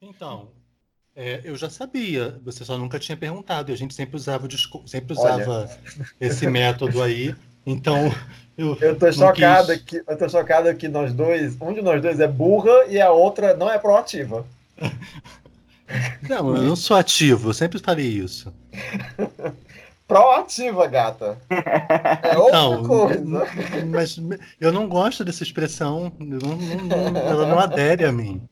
[0.00, 0.48] Então,
[1.14, 4.46] é, eu já sabia, você só nunca tinha perguntado, e a gente sempre usava,
[4.86, 5.70] sempre usava
[6.20, 7.34] esse método aí.
[7.64, 8.12] Então,
[8.56, 8.76] eu.
[8.80, 9.82] Eu tô chocado quis...
[9.82, 13.10] que eu tô chocado que nós dois, um de nós dois é burra e a
[13.10, 14.46] outra não é proativa.
[16.28, 18.52] Não, eu não sou ativo, eu sempre falei isso.
[20.08, 21.38] Proativa, gata.
[21.48, 23.46] É outra não, coisa.
[23.88, 24.20] Mas
[24.60, 26.12] eu não gosto dessa expressão.
[26.18, 28.42] Não, não, ela não adere a mim.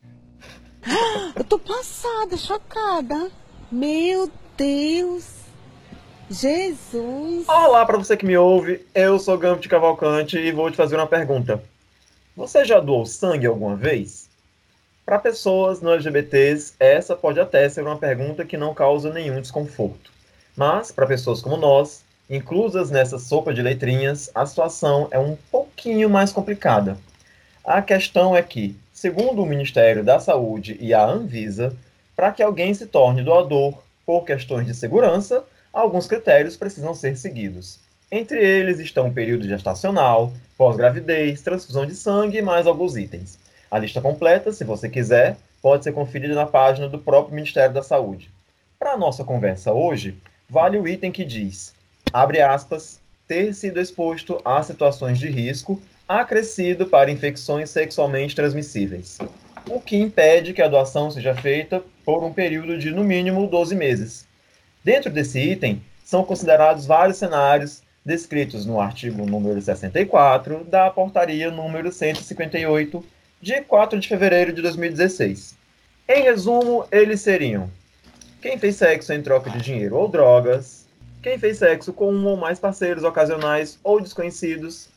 [1.35, 3.31] Eu tô passada, chocada.
[3.71, 5.25] Meu Deus.
[6.29, 7.47] Jesus.
[7.47, 8.85] Olá para você que me ouve.
[8.93, 11.61] Eu sou Gambit Cavalcante e vou te fazer uma pergunta.
[12.35, 14.29] Você já doou sangue alguma vez?
[15.05, 20.11] Para pessoas no LGBTs, essa pode até ser uma pergunta que não causa nenhum desconforto.
[20.55, 26.09] Mas, para pessoas como nós, inclusas nessa sopa de letrinhas, a situação é um pouquinho
[26.09, 26.97] mais complicada.
[27.63, 31.75] A questão é que, segundo o Ministério da Saúde e a Anvisa,
[32.15, 35.43] para que alguém se torne doador por questões de segurança,
[35.73, 37.77] alguns critérios precisam ser seguidos.
[38.09, 43.37] Entre eles estão o período gestacional, pós-gravidez, transfusão de sangue e mais alguns itens.
[43.69, 47.83] A lista completa, se você quiser, pode ser conferida na página do próprio Ministério da
[47.83, 48.31] Saúde.
[48.79, 50.17] Para a nossa conversa hoje,
[50.49, 51.73] vale o item que diz,
[52.13, 59.17] abre aspas, ter sido exposto a situações de risco acrescido para infecções sexualmente transmissíveis,
[59.67, 63.75] o que impede que a doação seja feita por um período de no mínimo 12
[63.75, 64.27] meses.
[64.83, 71.91] Dentro desse item, são considerados vários cenários descritos no artigo número 64 da portaria número
[71.91, 73.03] 158
[73.41, 75.55] de 4 de fevereiro de 2016.
[76.07, 77.71] Em resumo, eles seriam:
[78.39, 80.85] quem fez sexo em troca de dinheiro ou drogas,
[81.23, 84.89] quem fez sexo com um ou mais parceiros ocasionais ou desconhecidos,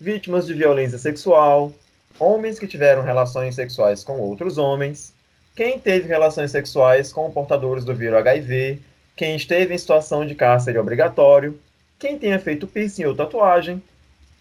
[0.00, 1.72] vítimas de violência sexual,
[2.18, 5.12] homens que tiveram relações sexuais com outros homens,
[5.54, 8.80] quem teve relações sexuais com portadores do vírus HIV,
[9.14, 11.60] quem esteve em situação de cárcere obrigatório,
[11.98, 13.82] quem tenha feito piercing ou tatuagem,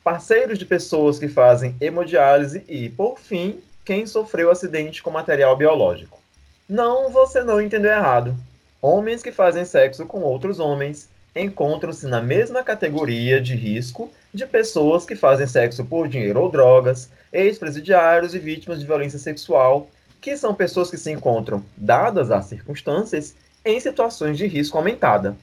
[0.01, 6.22] parceiros de pessoas que fazem hemodiálise e, por fim, quem sofreu acidente com material biológico.
[6.69, 8.33] Não, você não entendeu errado.
[8.81, 15.06] Homens que fazem sexo com outros homens encontram-se na mesma categoria de risco de pessoas
[15.06, 19.90] que fazem sexo por dinheiro ou drogas, ex-presidiários e vítimas de violência sexual,
[20.22, 25.35] que são pessoas que se encontram, dadas as circunstâncias, em situações de risco aumentada.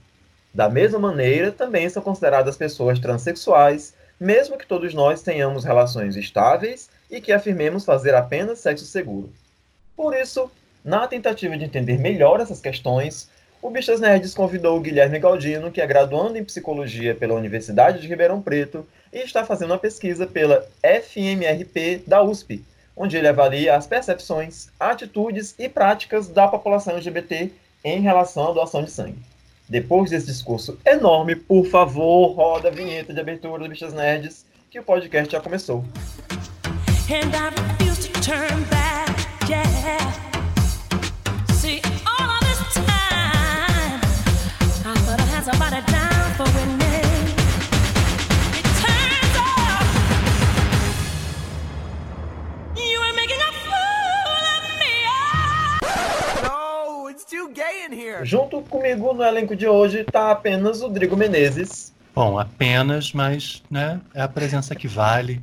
[0.54, 6.88] Da mesma maneira, também são consideradas pessoas transexuais mesmo que todos nós tenhamos relações estáveis
[7.10, 9.30] e que afirmemos fazer apenas sexo seguro.
[9.94, 10.50] Por isso,
[10.84, 13.28] na tentativa de entender melhor essas questões,
[13.66, 18.06] o Bichas Nerds convidou o Guilherme Galdino, que é graduando em psicologia pela Universidade de
[18.06, 22.64] Ribeirão Preto e está fazendo uma pesquisa pela FMRP da USP,
[22.96, 27.50] onde ele avalia as percepções, atitudes e práticas da população LGBT
[27.82, 29.18] em relação à doação de sangue.
[29.68, 34.78] Depois desse discurso enorme, por favor, roda a vinheta de abertura do Bichas Nerds, que
[34.78, 35.84] o podcast já começou.
[37.10, 39.66] And I refuse to turn back, yeah.
[41.52, 41.80] See,
[58.26, 61.94] Junto comigo no elenco de hoje está apenas o Drigo Menezes.
[62.14, 65.40] Bom, apenas, mas né, é a presença que vale.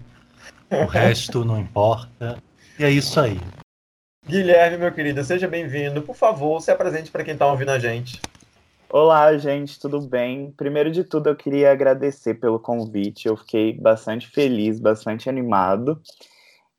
[0.70, 2.38] O resto não importa.
[2.78, 3.40] E é isso aí.
[4.28, 6.02] Guilherme, meu querido, seja bem-vindo.
[6.02, 8.20] Por favor, se apresente para quem está ouvindo a gente.
[8.96, 10.52] Olá, gente, tudo bem?
[10.52, 13.28] Primeiro de tudo, eu queria agradecer pelo convite.
[13.28, 16.00] Eu fiquei bastante feliz, bastante animado.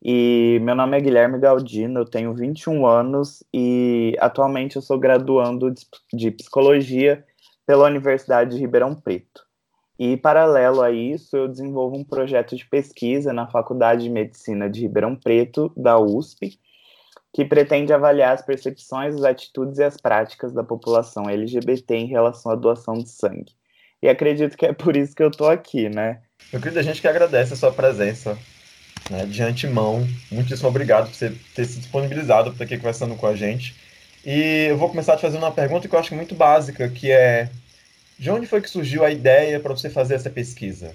[0.01, 5.75] E meu nome é Guilherme Galdino, eu tenho 21 anos e atualmente eu sou graduando
[6.13, 7.25] de psicologia
[7.67, 9.45] pela Universidade de Ribeirão Preto.
[9.99, 14.83] E paralelo a isso, eu desenvolvo um projeto de pesquisa na Faculdade de Medicina de
[14.83, 16.61] Ribeirão Preto, da USP,
[17.34, 22.53] que pretende avaliar as percepções, as atitudes e as práticas da população LGBT em relação
[22.53, 23.53] à doação de sangue.
[24.00, 26.20] E acredito que é por isso que eu tô aqui, né?
[26.53, 28.38] Eu queria a gente que agradece a sua presença
[29.11, 30.06] né, de antemão.
[30.31, 33.75] Muitíssimo obrigado por você ter se disponibilizado para aqui conversando com a gente.
[34.25, 37.49] E eu vou começar te fazendo uma pergunta que eu acho muito básica, que é
[38.17, 40.94] de onde foi que surgiu a ideia para você fazer essa pesquisa?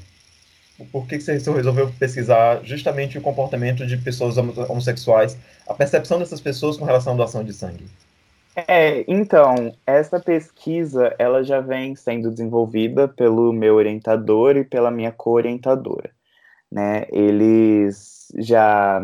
[0.91, 5.37] Por que você resolveu pesquisar justamente o comportamento de pessoas homossexuais,
[5.67, 7.85] a percepção dessas pessoas com relação à doação de sangue?
[8.67, 15.11] É, então, essa pesquisa, ela já vem sendo desenvolvida pelo meu orientador e pela minha
[15.11, 16.11] co-orientadora
[16.71, 17.05] né?
[17.11, 19.01] Eles já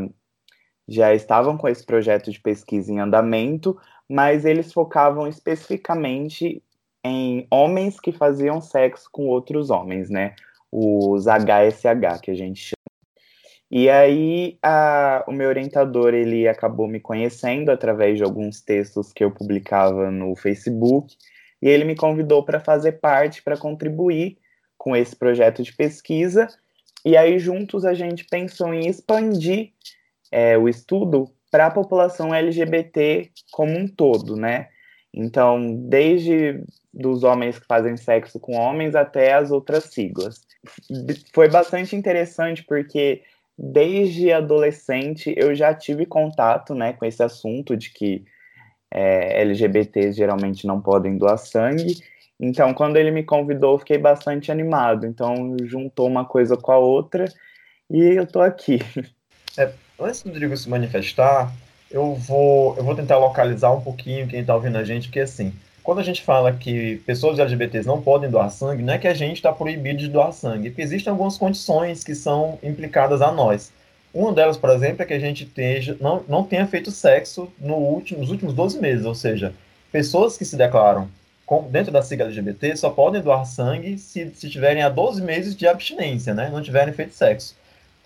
[0.88, 3.76] já estavam com esse projeto de pesquisa em andamento,
[4.08, 6.62] mas eles focavam especificamente
[7.04, 10.36] em homens que faziam sexo com outros homens, né?
[10.78, 12.76] Os HSH, que a gente chama.
[13.72, 19.24] E aí, a, o meu orientador, ele acabou me conhecendo através de alguns textos que
[19.24, 21.16] eu publicava no Facebook,
[21.62, 24.38] e ele me convidou para fazer parte, para contribuir
[24.78, 26.48] com esse projeto de pesquisa,
[27.06, 29.72] e aí juntos a gente pensou em expandir
[30.32, 34.68] é, o estudo para a população LGBT como um todo, né?
[35.16, 36.62] Então, desde
[36.94, 40.42] dos homens que fazem sexo com homens até as outras siglas.
[41.34, 43.22] Foi bastante interessante porque
[43.58, 48.26] desde adolescente eu já tive contato, né, com esse assunto de que
[48.92, 51.98] é, LGBTs geralmente não podem doar sangue.
[52.40, 55.06] Então, quando ele me convidou, fiquei bastante animado.
[55.06, 57.26] Então, juntou uma coisa com a outra
[57.90, 58.80] e eu tô aqui.
[59.58, 61.50] É, antes do Rodrigo se manifestar,
[61.96, 65.54] eu vou, eu vou tentar localizar um pouquinho quem está ouvindo a gente, porque assim,
[65.82, 69.14] quando a gente fala que pessoas LGBTs não podem doar sangue, não é que a
[69.14, 73.72] gente está proibido de doar sangue, porque existem algumas condições que são implicadas a nós.
[74.14, 77.76] Uma delas, por exemplo, é que a gente esteja, não, não tenha feito sexo no
[77.76, 79.54] último, nos últimos 12 meses, ou seja,
[79.90, 81.08] pessoas que se declaram
[81.70, 85.66] dentro da sigla LGBT só podem doar sangue se, se tiverem há 12 meses de
[85.66, 86.50] abstinência, né?
[86.52, 87.56] Não tiverem feito sexo.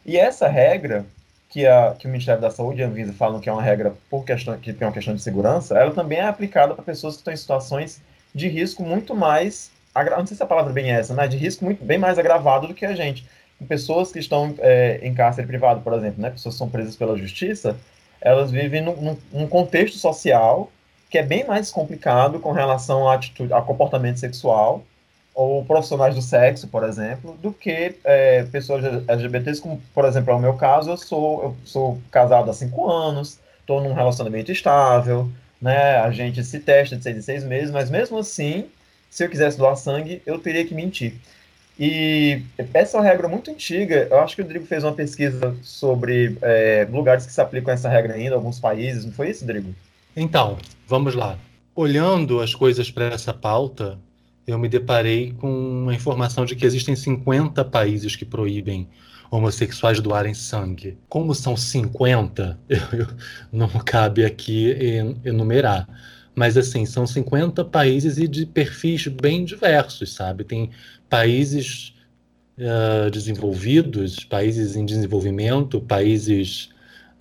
[0.06, 1.08] E essa regra,
[1.50, 3.94] que, a, que o Ministério da Saúde e a Anvisa falam que é uma regra
[4.10, 7.22] por questão, que tem uma questão de segurança, ela também é aplicada para pessoas que
[7.22, 8.02] estão em situações
[8.34, 11.66] de risco muito mais, não sei se a palavra bem é essa, mas de risco
[11.66, 13.26] muito, bem mais agravado do que a gente.
[13.68, 17.18] Pessoas que estão é, em cárcere privado, por exemplo, né, pessoas que são presas pela
[17.18, 17.76] justiça,
[18.22, 20.72] elas vivem num, num, num contexto social
[21.10, 24.84] que é bem mais complicado com relação à atitude, a comportamento sexual
[25.34, 30.36] ou profissionais do sexo, por exemplo, do que é, pessoas LGBTs, como, por exemplo, é
[30.36, 35.30] o meu caso, eu sou, eu sou casado há cinco anos, estou num relacionamento estável,
[35.62, 38.66] né, a gente se testa de seis em seis meses, mas mesmo assim,
[39.10, 41.14] se eu quisesse doar sangue, eu teria que mentir.
[41.80, 42.42] E
[42.74, 46.38] essa é uma regra muito antiga, eu acho que o Rodrigo fez uma pesquisa sobre
[46.42, 49.74] é, lugares que se aplicam essa regra ainda, alguns países, não foi isso, Rodrigo?
[50.16, 51.38] Então, vamos lá.
[51.74, 53.98] Olhando as coisas para essa pauta,
[54.50, 58.88] eu me deparei com a informação de que existem 50 países que proíbem
[59.32, 60.98] homossexuais doarem sangue.
[61.08, 63.08] Como são 50, eu, eu,
[63.52, 64.72] não cabe aqui
[65.24, 65.88] enumerar.
[66.36, 70.44] Mas, assim, são 50 países e de perfis bem diversos, sabe?
[70.44, 70.70] Tem
[71.10, 71.94] países
[72.58, 76.70] uh, desenvolvidos, países em desenvolvimento, países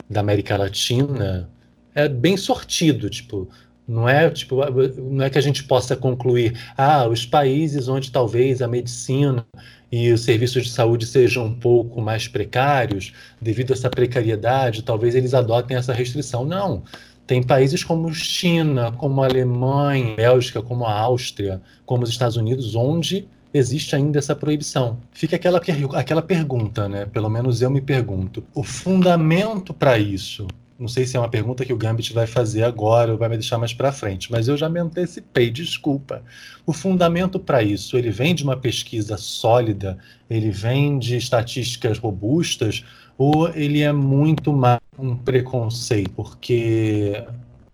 [0.08, 1.50] da América Latina.
[1.94, 3.48] É bem sortido, tipo,
[3.88, 4.56] não é, tipo,
[5.00, 9.46] não é que a gente possa concluir, ah, os países onde talvez a medicina
[9.90, 15.14] e os serviços de saúde sejam um pouco mais precários, devido a essa precariedade, talvez
[15.14, 16.44] eles adotem essa restrição.
[16.44, 16.82] Não.
[17.26, 23.26] Tem países como China, como Alemanha, Bélgica, como a Áustria, como os Estados Unidos, onde
[23.52, 24.98] existe ainda essa proibição.
[25.12, 25.60] Fica aquela,
[25.94, 27.06] aquela pergunta, né?
[27.06, 28.44] Pelo menos eu me pergunto.
[28.54, 30.46] O fundamento para isso
[30.78, 33.36] não sei se é uma pergunta que o Gambit vai fazer agora ou vai me
[33.36, 36.22] deixar mais para frente, mas eu já me antecipei, desculpa.
[36.64, 39.98] O fundamento para isso, ele vem de uma pesquisa sólida,
[40.30, 42.84] ele vem de estatísticas robustas,
[43.16, 46.12] ou ele é muito mais um preconceito?
[46.12, 47.24] Porque,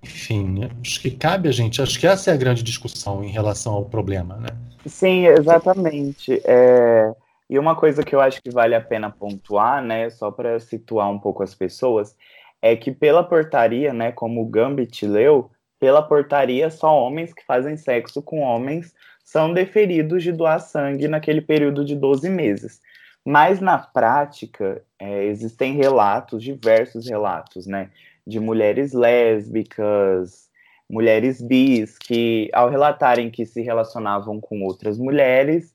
[0.03, 3.75] enfim, acho que cabe a gente, acho que essa é a grande discussão em relação
[3.75, 4.49] ao problema, né?
[4.87, 6.41] Sim, exatamente.
[6.45, 7.13] É...
[7.51, 11.11] E uma coisa que eu acho que vale a pena pontuar, né, só para situar
[11.11, 12.17] um pouco as pessoas,
[12.65, 17.77] é que pela portaria, né, como o Gambit leu, pela portaria só homens que fazem
[17.77, 22.81] sexo com homens são deferidos de doar sangue naquele período de 12 meses.
[23.23, 27.91] Mas na prática, é, existem relatos, diversos relatos, né,
[28.27, 30.49] de mulheres lésbicas,
[30.89, 35.75] mulheres bis, que ao relatarem que se relacionavam com outras mulheres,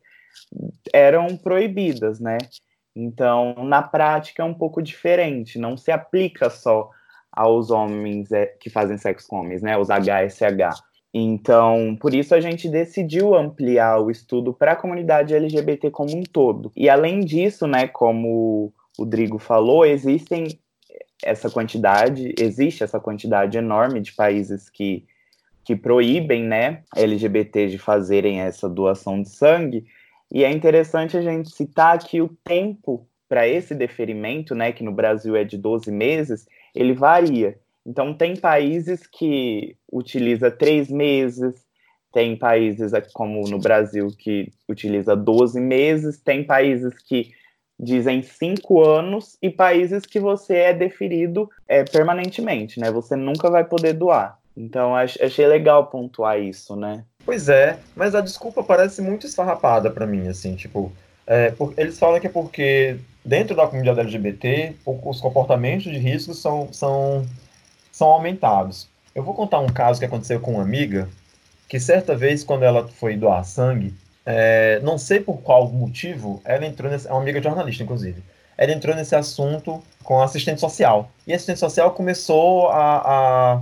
[0.92, 2.40] eram proibidas, né?
[3.00, 6.90] Então, na prática é um pouco diferente, não se aplica só
[7.32, 10.84] aos homens é, que fazem sexo com homens, né, os HSH.
[11.14, 16.24] Então, por isso a gente decidiu ampliar o estudo para a comunidade LGBT como um
[16.24, 16.72] todo.
[16.76, 20.60] E além disso, né, como o Drigo falou, existem
[21.24, 25.06] essa quantidade, existe essa quantidade enorme de países que,
[25.64, 29.86] que proíbem, né, LGBT de fazerem essa doação de sangue,
[30.32, 34.92] e é interessante a gente citar que o tempo para esse deferimento, né, que no
[34.92, 37.58] Brasil é de 12 meses, ele varia.
[37.86, 41.56] Então, tem países que utiliza três meses,
[42.12, 47.32] tem países como no Brasil que utiliza 12 meses, tem países que
[47.80, 52.92] dizem cinco anos e países que você é deferido é, permanentemente, né?
[52.92, 54.38] Você nunca vai poder doar.
[54.58, 57.06] Então achei legal pontuar isso, né?
[57.30, 60.92] Pois é, mas a desculpa parece muito esfarrapada para mim, assim, tipo,
[61.28, 66.34] é, por, eles falam que é porque dentro da comunidade LGBT os comportamentos de risco
[66.34, 67.24] são, são,
[67.92, 68.90] são aumentados.
[69.14, 71.08] Eu vou contar um caso que aconteceu com uma amiga
[71.68, 73.94] que certa vez quando ela foi doar sangue,
[74.26, 78.24] é, não sei por qual motivo, ela entrou nesse, é uma amiga jornalista, inclusive,
[78.58, 81.12] ela entrou nesse assunto com a assistente social.
[81.28, 82.98] E a assistente social começou a,
[83.54, 83.62] a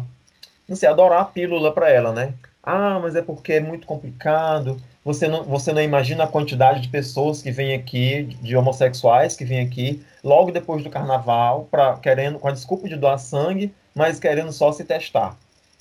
[0.69, 2.33] não sei, adorar a pílula para ela, né?
[2.69, 4.75] Ah, mas é porque é muito complicado.
[5.05, 9.45] Você não, você não imagina a quantidade de pessoas que vêm aqui, de homossexuais que
[9.45, 14.19] vêm aqui, logo depois do carnaval, pra, querendo, com a desculpa de doar sangue, mas
[14.19, 15.37] querendo só se testar.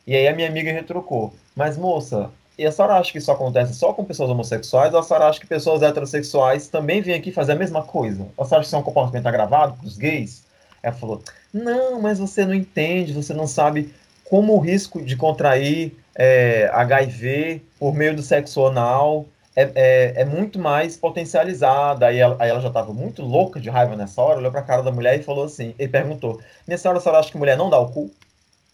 [0.06, 1.34] E aí a minha amiga retrucou.
[1.56, 5.02] Mas, moça, e a senhora acha que isso acontece só com pessoas homossexuais ou a
[5.02, 8.28] senhora acha que pessoas heterossexuais também vêm aqui fazer a mesma coisa?
[8.38, 10.44] A senhora acha que isso é um comportamento agravado para os gays?
[10.84, 11.20] Ela falou,
[11.52, 17.62] não, mas você não entende, você não sabe como o risco de contrair é, HIV
[17.78, 22.04] por meio do sexo anal é, é, é muito mais potencializado.
[22.04, 24.64] Aí ela, aí ela já estava muito louca de raiva nessa hora, olhou para a
[24.64, 27.56] cara da mulher e falou assim, e perguntou, nessa hora a senhora acha que mulher
[27.56, 28.10] não dá o cu?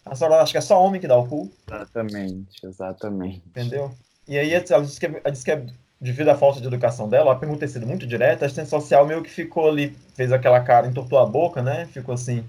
[0.05, 1.49] A senhora acha que é só homem que dá o cu?
[1.67, 3.41] Exatamente, exatamente.
[3.47, 3.91] Entendeu?
[4.27, 5.65] E aí ela disse que, ela disse que é
[5.99, 9.05] devido à falta de educação dela, a pergunta ter sido muito direta, a assistente social
[9.05, 11.87] meio que ficou ali, fez aquela cara, entortou a boca, né?
[11.93, 12.43] Ficou assim,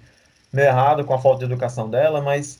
[0.53, 2.59] meio errado com a falta de educação dela, mas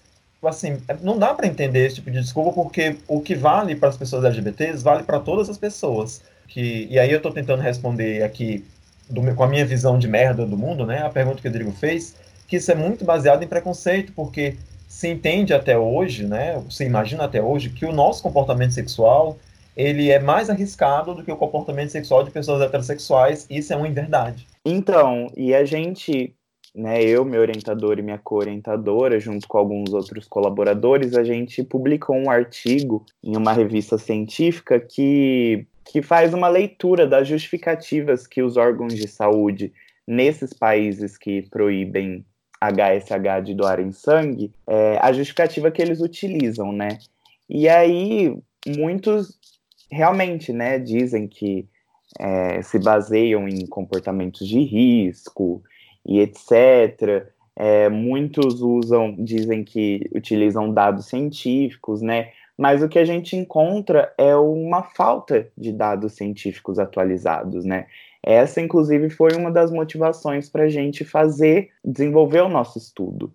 [0.49, 3.97] assim, não dá para entender esse tipo de desculpa porque o que vale para as
[3.97, 6.23] pessoas LGBTs vale para todas as pessoas.
[6.49, 8.65] Que, e aí eu estou tentando responder aqui
[9.09, 11.03] do, com a minha visão de merda do mundo, né?
[11.03, 12.15] A pergunta que o Rodrigo fez,
[12.47, 14.57] que isso é muito baseado em preconceito, porque
[14.89, 19.37] se entende até hoje, né, se imagina até hoje, que o nosso comportamento sexual
[19.77, 23.89] ele é mais arriscado do que o comportamento sexual de pessoas heterossexuais, isso é uma
[23.89, 24.47] inverdade.
[24.65, 26.33] Então, e a gente,
[26.75, 32.17] né, eu, meu orientador e minha co-orientadora, junto com alguns outros colaboradores, a gente publicou
[32.17, 38.57] um artigo em uma revista científica que, que faz uma leitura das justificativas que os
[38.57, 39.73] órgãos de saúde
[40.07, 42.25] nesses países que proíbem
[42.61, 46.99] HSH de doarem sangue, é, a justificativa que eles utilizam, né?
[47.49, 49.39] E aí, muitos
[49.91, 51.69] realmente, né, dizem que
[52.19, 55.63] é, se baseiam em comportamentos de risco
[56.07, 57.27] e etc.
[57.57, 62.31] É, muitos usam, dizem que utilizam dados científicos, né?
[62.57, 67.87] Mas o que a gente encontra é uma falta de dados científicos atualizados, né?
[68.23, 73.33] Essa, inclusive, foi uma das motivações para a gente fazer, desenvolver o nosso estudo,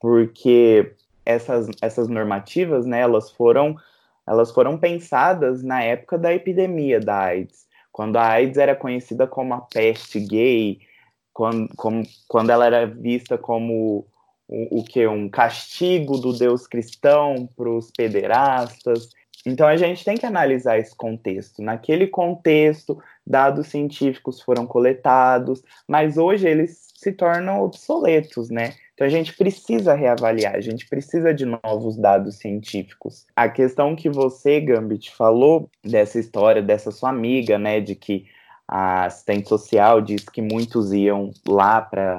[0.00, 3.76] porque essas, essas normativas, né, elas foram,
[4.26, 9.54] elas foram pensadas na época da epidemia da AIDS, quando a AIDS era conhecida como
[9.54, 10.80] a peste gay,
[11.32, 14.06] quando, como, quando ela era vista como
[14.48, 19.10] o, o que um castigo do Deus cristão para os pederastas.
[19.44, 21.62] Então a gente tem que analisar esse contexto.
[21.62, 28.74] Naquele contexto, dados científicos foram coletados, mas hoje eles se tornam obsoletos, né?
[28.94, 33.26] Então a gente precisa reavaliar, a gente precisa de novos dados científicos.
[33.34, 38.26] A questão que você, Gambit, falou dessa história dessa sua amiga, né, de que
[38.66, 42.16] a assistente social disse que muitos iam lá para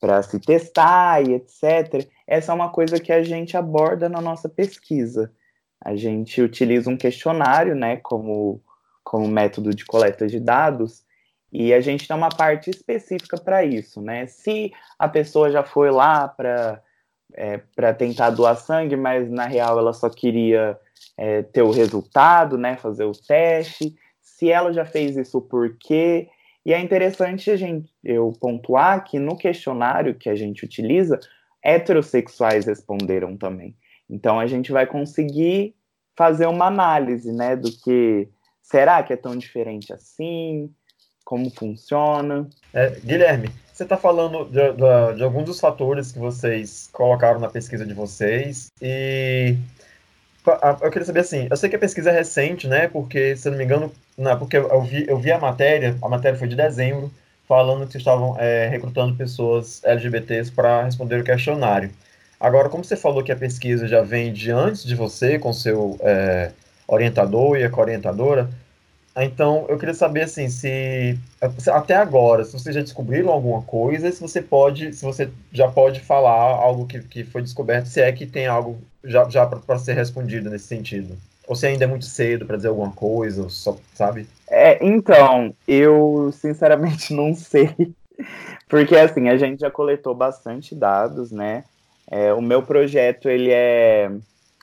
[0.00, 2.08] para se testar e etc.
[2.26, 5.32] Essa é uma coisa que a gente aborda na nossa pesquisa.
[5.80, 8.60] A gente utiliza um questionário, né, como
[9.04, 11.04] como método de coleta de dados,
[11.52, 14.26] e a gente tem uma parte específica para isso, né?
[14.26, 16.82] Se a pessoa já foi lá para
[17.34, 20.78] é, para tentar doar sangue, mas na real ela só queria
[21.16, 22.76] é, ter o resultado, né?
[22.76, 23.94] Fazer o teste.
[24.42, 26.28] Se ela já fez isso, por quê?
[26.66, 31.20] E é interessante a gente, eu pontuar que no questionário que a gente utiliza,
[31.62, 33.76] heterossexuais responderam também.
[34.10, 35.76] Então a gente vai conseguir
[36.16, 38.28] fazer uma análise, né, do que
[38.62, 40.70] Será que é tão diferente assim?
[41.24, 42.48] Como funciona?
[42.72, 47.48] É, Guilherme, você está falando de, de, de, alguns dos fatores que vocês colocaram na
[47.48, 49.56] pesquisa de vocês e
[50.82, 52.88] eu queria saber assim, eu sei que a pesquisa é recente, né?
[52.88, 56.08] Porque, se eu não me engano, não, porque eu vi, eu vi a matéria, a
[56.08, 57.10] matéria foi de dezembro,
[57.46, 61.90] falando que estavam é, recrutando pessoas LGBTs para responder o questionário.
[62.40, 65.96] Agora, como você falou que a pesquisa já vem de antes de você, com seu
[66.00, 66.50] é,
[66.86, 68.50] orientador e a orientadora.
[69.16, 71.18] Então, eu queria saber assim, se
[71.70, 76.00] até agora, se vocês já descobriram alguma coisa, se você pode, se você já pode
[76.00, 79.94] falar algo que, que foi descoberto, se é que tem algo já, já para ser
[79.94, 81.16] respondido nesse sentido.
[81.46, 84.26] Ou se ainda é muito cedo para dizer alguma coisa, só, sabe?
[84.48, 87.74] É, então, eu sinceramente não sei.
[88.68, 91.64] Porque assim, a gente já coletou bastante dados, né?
[92.10, 94.10] É, o meu projeto ele é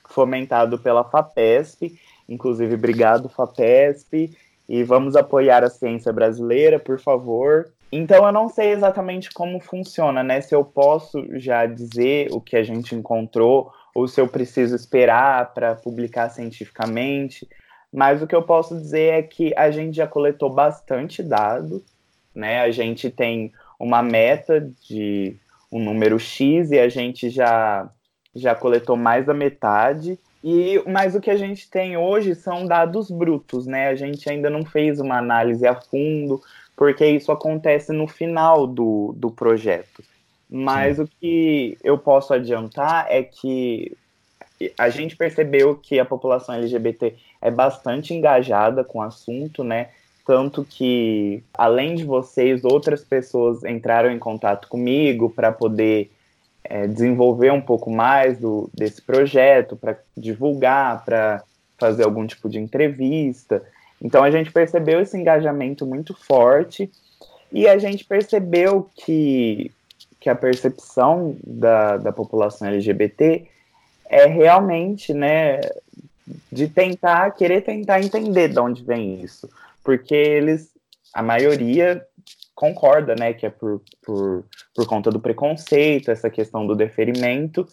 [0.08, 4.36] fomentado pela FAPESP, inclusive obrigado FAPESP,
[4.68, 7.68] e vamos apoiar a ciência brasileira, por favor.
[7.92, 10.40] Então eu não sei exatamente como funciona, né?
[10.40, 15.52] Se eu posso já dizer o que a gente encontrou ou se eu preciso esperar
[15.52, 17.48] para publicar cientificamente.
[17.92, 21.82] Mas o que eu posso dizer é que a gente já coletou bastante dado,
[22.34, 22.60] né?
[22.60, 25.36] A gente tem uma meta de
[25.72, 27.90] um número X e a gente já
[28.34, 30.18] já coletou mais da metade.
[30.42, 33.88] E mas o que a gente tem hoje são dados brutos, né?
[33.88, 36.40] A gente ainda não fez uma análise a fundo,
[36.76, 40.02] porque isso acontece no final do, do projeto.
[40.50, 41.02] Mas Sim.
[41.02, 43.96] o que eu posso adiantar é que
[44.76, 49.88] a gente percebeu que a população LGBT é bastante engajada com o assunto, né?
[50.26, 56.10] Tanto que, além de vocês, outras pessoas entraram em contato comigo para poder
[56.62, 61.42] é, desenvolver um pouco mais do, desse projeto, para divulgar, para
[61.78, 63.62] fazer algum tipo de entrevista.
[64.00, 66.90] Então a gente percebeu esse engajamento muito forte
[67.50, 69.72] e a gente percebeu que,
[70.20, 73.48] que a percepção da, da população LGBT
[74.08, 75.60] é realmente, né,
[76.52, 79.48] de tentar, querer tentar entender de onde vem isso.
[79.82, 80.70] Porque eles,
[81.14, 82.04] a maioria
[82.54, 87.66] concorda, né, que é por, por, por conta do preconceito, essa questão do deferimento.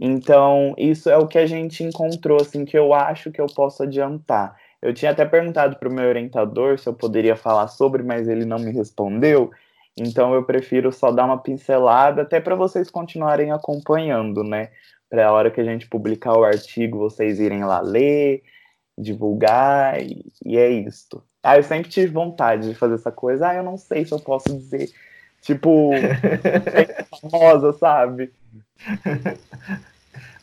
[0.00, 3.82] Então, isso é o que a gente encontrou, assim, que eu acho que eu posso
[3.82, 4.56] adiantar.
[4.80, 8.44] Eu tinha até perguntado para o meu orientador se eu poderia falar sobre, mas ele
[8.44, 9.50] não me respondeu.
[9.96, 14.70] Então eu prefiro só dar uma pincelada, até para vocês continuarem acompanhando, né?
[15.08, 18.42] Para a hora que a gente publicar o artigo, vocês irem lá ler,
[18.98, 21.22] divulgar, e, e é isto.
[21.42, 23.48] Ah, eu sempre tive vontade de fazer essa coisa.
[23.48, 24.90] Ah, eu não sei se eu posso dizer,
[25.42, 25.92] tipo,
[27.20, 28.32] famosa, sabe?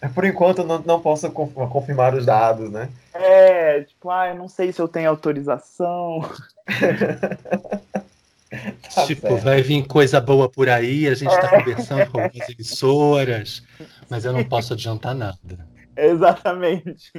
[0.01, 2.89] É, por enquanto, não, não posso confirmar os dados, né?
[3.13, 6.21] É, tipo, ah, eu não sei se eu tenho autorização.
[8.93, 9.43] tá tipo, certo.
[9.43, 13.63] vai vir coisa boa por aí, a gente está conversando com algumas emissoras,
[14.09, 15.67] mas eu não posso adiantar nada.
[15.95, 17.11] Exatamente.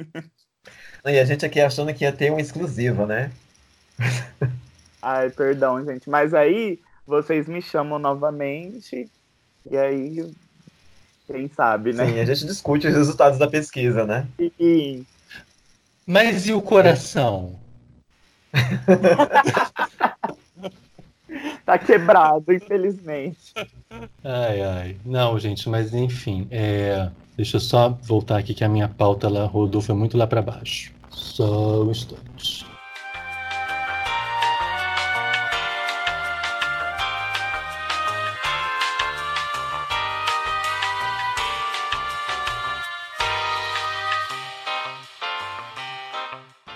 [1.04, 3.32] E a gente aqui achando que ia ter uma exclusiva, né?
[5.02, 6.08] Ai, perdão, gente.
[6.08, 9.08] Mas aí vocês me chamam novamente
[9.68, 10.32] e aí
[11.26, 12.06] quem sabe, né?
[12.06, 14.26] Sim, a gente discute os resultados da pesquisa, né?
[14.58, 15.06] Sim.
[16.06, 17.58] Mas e o coração?
[21.64, 23.52] Tá quebrado, infelizmente.
[24.24, 24.96] Ai, ai.
[25.04, 26.46] Não, gente, mas enfim.
[26.50, 27.10] É...
[27.36, 30.42] Deixa eu só voltar aqui que a minha pauta ela rodou, foi muito lá para
[30.42, 30.92] baixo.
[31.10, 32.66] Só um instante.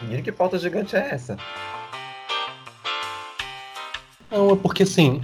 [0.03, 1.37] Menino, que pauta gigante é essa?
[4.31, 5.21] Não, é porque assim,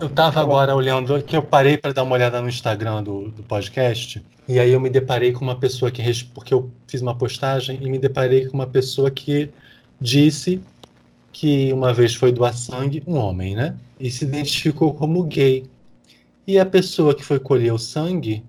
[0.00, 3.42] eu tava agora olhando, que eu parei para dar uma olhada no Instagram do, do,
[3.42, 6.02] podcast, e aí eu me deparei com uma pessoa que,
[6.34, 9.50] porque eu fiz uma postagem e me deparei com uma pessoa que
[10.00, 10.60] disse
[11.32, 13.76] que uma vez foi doar sangue, um homem, né?
[13.98, 15.64] E se identificou como gay.
[16.46, 18.44] E a pessoa que foi colher o sangue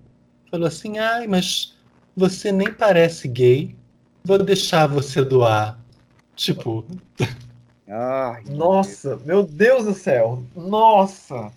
[0.49, 1.75] falou assim: ai, mas
[2.15, 3.75] você nem parece gay,
[4.23, 5.79] vou deixar você doar.
[6.35, 6.85] Tipo.
[7.89, 10.43] Ai, nossa, meu Deus do céu!
[10.55, 11.51] Nossa!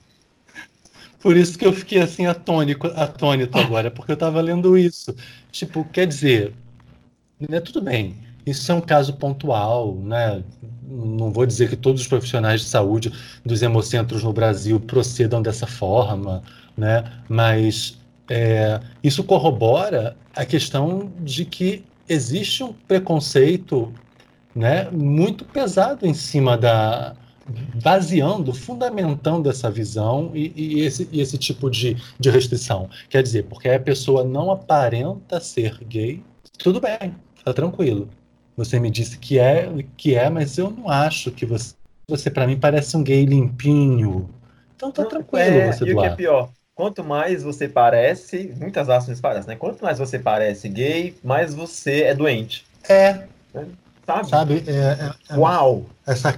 [1.21, 5.15] Por isso que eu fiquei assim atônico, atônito agora, porque eu estava lendo isso.
[5.53, 6.55] Tipo, quer dizer,
[7.39, 8.17] né, tudo bem,
[8.47, 10.43] isso é um caso pontual, né?
[10.83, 13.13] Não vou dizer que todos os profissionais de saúde
[13.45, 16.43] dos hemocentros no Brasil procedam dessa forma,
[16.75, 17.05] né?
[17.29, 23.93] Mas é, isso corrobora a questão de que existe um preconceito
[24.55, 27.15] né, muito pesado em cima da.
[27.83, 32.89] baseando, fundamentando essa visão e, e esse, e esse tipo de, de restrição.
[33.09, 36.23] Quer dizer, porque a pessoa não aparenta ser gay,
[36.59, 38.09] tudo bem, tá tranquilo.
[38.57, 41.75] Você me disse que é, que é, mas eu não acho que você.
[42.09, 44.29] Você, para mim, parece um gay limpinho.
[44.77, 46.51] Então tá não, tranquilo é, você E o que é pior?
[46.75, 49.57] quanto mais você parece, muitas ações parecem, né?
[49.57, 52.67] Quanto mais você parece gay, mais você é doente.
[52.89, 53.27] É.
[54.07, 54.29] Sabe?
[54.29, 54.65] Sabe?
[54.67, 55.87] É, é, é, Uau!
[56.07, 56.37] Essa,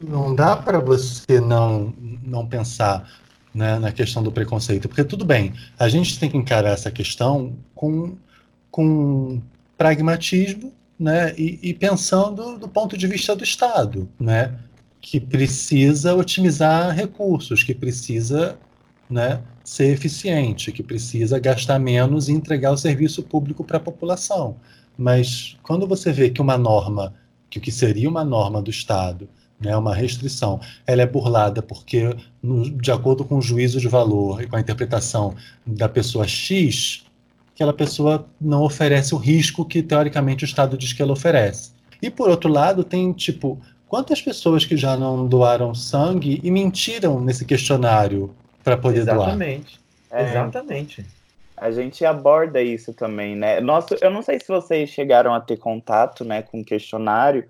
[0.00, 3.08] não dá para você não, não pensar
[3.54, 7.56] né, na questão do preconceito, porque tudo bem, a gente tem que encarar essa questão
[7.74, 8.16] com,
[8.70, 9.40] com
[9.76, 14.54] pragmatismo né, e, e pensando do ponto de vista do Estado, né,
[15.00, 18.58] que precisa otimizar recursos, que precisa
[19.08, 24.56] né, ser eficiente, que precisa gastar menos e entregar o serviço público para a população.
[24.96, 27.14] Mas quando você vê que uma norma,
[27.50, 29.28] que o que seria uma norma do Estado,
[29.60, 34.42] né, uma restrição, ela é burlada porque, no, de acordo com o juízo de valor
[34.42, 35.34] e com a interpretação
[35.66, 37.04] da pessoa X,
[37.54, 41.72] aquela pessoa não oferece o risco que, teoricamente, o Estado diz que ela oferece.
[42.00, 47.20] E, por outro lado, tem, tipo, quantas pessoas que já não doaram sangue e mentiram
[47.20, 49.80] nesse questionário para poder Exatamente.
[50.10, 50.22] doar?
[50.22, 51.06] É, Exatamente.
[51.56, 53.60] A gente aborda isso também, né?
[53.60, 57.48] Nossa, eu não sei se vocês chegaram a ter contato, né, com o questionário,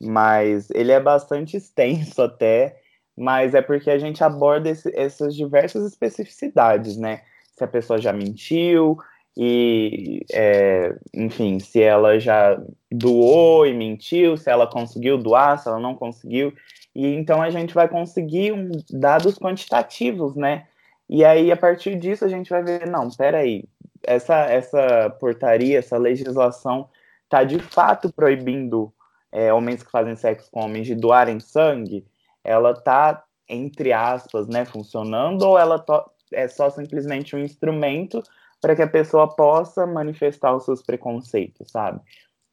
[0.00, 2.76] mas ele é bastante extenso até,
[3.16, 7.22] mas é porque a gente aborda esse, essas diversas especificidades, né?
[7.56, 8.98] Se a pessoa já mentiu,
[9.36, 12.58] e, é, enfim, se ela já
[12.90, 16.54] doou e mentiu, se ela conseguiu doar, se ela não conseguiu.
[16.96, 20.66] E então a gente vai conseguir um, dados quantitativos, né?
[21.06, 23.64] E aí, a partir disso, a gente vai ver, não, peraí,
[24.02, 26.88] essa, essa portaria, essa legislação
[27.24, 28.90] está de fato proibindo
[29.30, 32.06] é, homens que fazem sexo com homens de doarem sangue,
[32.42, 35.84] ela está, entre aspas, né, funcionando, ou ela
[36.32, 38.22] é só simplesmente um instrumento
[38.58, 42.00] para que a pessoa possa manifestar os seus preconceitos, sabe?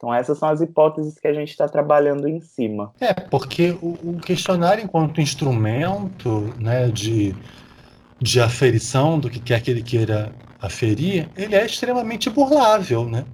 [0.04, 2.92] Então essas são as hipóteses que a gente está trabalhando em cima.
[3.00, 7.34] É, porque o, o, questionário enquanto instrumento né, de,
[8.20, 13.24] de aferição do que quer que ele queira aferir, ele é extremamente burlável, né?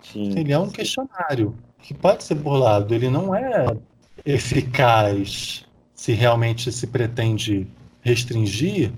[0.00, 0.38] Sim.
[0.38, 3.76] Ele é um questionário que pode ser burlado, ele não é
[4.24, 7.66] eficaz se realmente se pretende
[8.00, 8.92] restringir,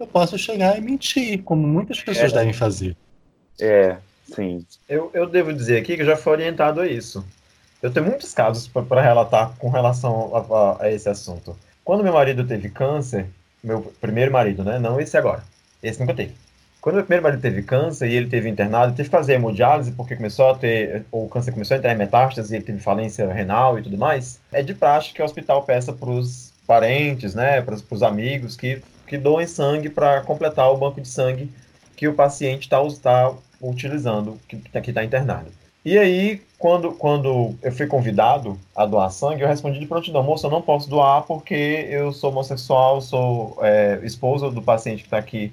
[0.00, 2.34] eu posso chegar e mentir, como muitas pessoas é.
[2.34, 2.96] devem fazer.
[3.60, 3.98] É,
[4.34, 4.64] sim.
[4.88, 7.24] Eu, eu devo dizer aqui que já fui orientado a isso.
[7.82, 11.56] Eu tenho muitos casos para relatar com relação a, a, a, esse assunto.
[11.84, 13.26] Quando meu marido teve câncer,
[13.62, 14.78] meu primeiro marido, né?
[14.78, 15.42] Não esse agora.
[15.82, 16.34] Esse nunca teve.
[16.80, 20.16] Quando meu primeiro marido teve câncer e ele teve internado, teve que fazer hemodiálise porque
[20.16, 23.78] começou a ter, o câncer começou a entrar em metástase e ele teve falência renal
[23.78, 24.40] e tudo mais.
[24.52, 28.82] É de praxe que o hospital peça para os parentes, né, para os amigos que
[29.08, 31.50] que doem sangue para completar o banco de sangue
[31.96, 35.50] que o paciente está tá utilizando, que está internado.
[35.84, 40.46] E aí, quando, quando eu fui convidado a doar sangue, eu respondi de prontidão, moça,
[40.46, 45.18] eu não posso doar porque eu sou homossexual, sou é, esposa do paciente que está
[45.18, 45.52] aqui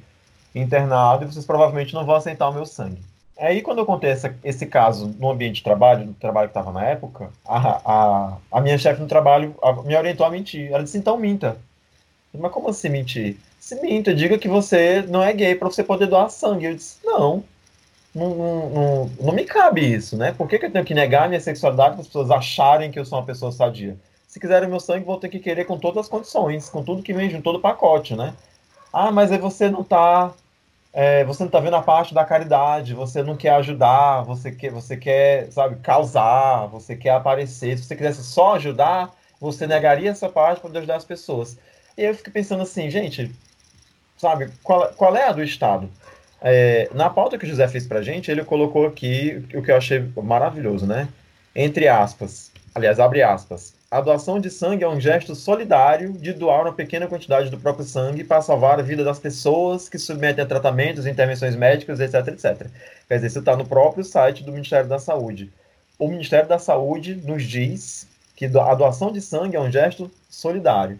[0.54, 3.02] internado e vocês provavelmente não vão aceitar o meu sangue.
[3.38, 6.72] Aí, quando eu contei essa, esse caso no ambiente de trabalho, no trabalho que estava
[6.72, 10.72] na época, a, a, a minha chefe no trabalho a, me orientou a mentir.
[10.72, 11.58] Ela disse, então minta.
[12.34, 13.38] Mas como assim mentir?
[13.60, 16.65] Se minta, diga que você não é gay para você poder doar sangue.
[16.65, 17.44] Eu disse, não,
[18.15, 20.32] não, não, não, me cabe isso, né?
[20.32, 23.06] Por que, que eu tenho que negar minha sexualidade para as pessoas acharem que eu
[23.06, 23.97] sou uma pessoa sadia?
[24.28, 27.13] Se quiserem meu sangue, vou ter que querer com todas as condições, com tudo que
[27.13, 28.34] vem junto, todo o pacote, né?
[28.91, 30.34] Ah, mas aí você não está
[30.97, 34.71] é, você não tá vendo a parte da caridade, você não quer ajudar, você quer,
[34.71, 37.78] você quer, sabe, causar, você quer aparecer.
[37.78, 41.58] Se você quisesse só ajudar, você negaria essa parte para ajudar as pessoas.
[41.97, 43.30] E eu fico pensando assim, gente,
[44.17, 45.89] sabe, qual, qual é a do Estado?
[46.47, 49.75] É, na pauta que o José fez pra gente, ele colocou aqui o que eu
[49.75, 51.08] achei maravilhoso, né?
[51.55, 53.73] Entre aspas, aliás, abre aspas.
[53.89, 57.84] A doação de sangue é um gesto solidário de doar uma pequena quantidade do próprio
[57.84, 62.67] sangue para salvar a vida das pessoas que submetem a tratamentos, intervenções médicas, etc, etc.
[63.08, 65.51] Quer dizer, isso está no próprio site do Ministério da Saúde.
[65.97, 70.99] O Ministério da Saúde nos diz que a doação de sangue é um gesto solidário.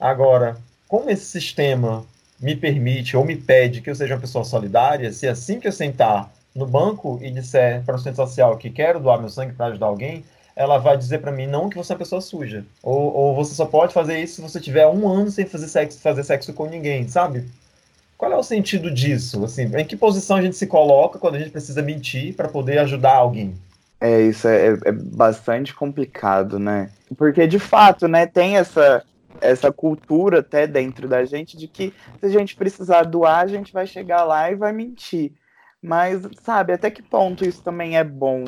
[0.00, 0.56] Agora,
[0.88, 2.06] como esse sistema
[2.40, 5.72] me permite ou me pede que eu seja uma pessoa solidária, se assim que eu
[5.72, 9.66] sentar no banco e disser para o centro social que quero doar meu sangue para
[9.66, 12.64] ajudar alguém, ela vai dizer para mim não que você é uma pessoa suja.
[12.82, 16.00] Ou, ou você só pode fazer isso se você tiver um ano sem fazer sexo,
[16.00, 17.44] fazer sexo com ninguém, sabe?
[18.16, 19.44] Qual é o sentido disso?
[19.44, 22.78] Assim, em que posição a gente se coloca quando a gente precisa mentir para poder
[22.78, 23.54] ajudar alguém?
[24.00, 26.90] É, isso é, é, bastante complicado, né?
[27.16, 29.04] Porque, de fato, né, tem essa,
[29.40, 33.72] essa cultura até dentro da gente de que se a gente precisar doar, a gente
[33.72, 35.32] vai chegar lá e vai mentir.
[35.82, 38.44] Mas, sabe, até que ponto isso também é bom?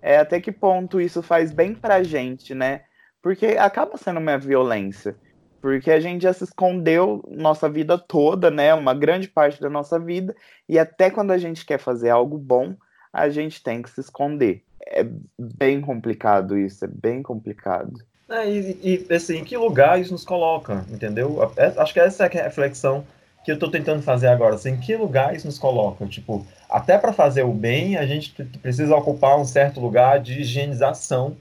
[0.00, 2.82] É, até que ponto isso faz bem pra gente, né?
[3.20, 5.16] Porque acaba sendo uma violência.
[5.60, 8.72] Porque a gente já se escondeu nossa vida toda, né?
[8.72, 10.36] Uma grande parte da nossa vida.
[10.68, 12.76] E até quando a gente quer fazer algo bom,
[13.12, 14.62] a gente tem que se esconder.
[14.86, 15.04] É
[15.36, 17.98] bem complicado isso, é bem complicado.
[18.28, 21.52] É, e, e, assim, em que lugar isso nos coloca, entendeu?
[21.56, 23.04] É, acho que essa é a reflexão
[23.44, 24.56] que eu estou tentando fazer agora.
[24.56, 26.04] Assim, em que lugar isso nos coloca?
[26.06, 31.36] Tipo, até para fazer o bem, a gente precisa ocupar um certo lugar de higienização,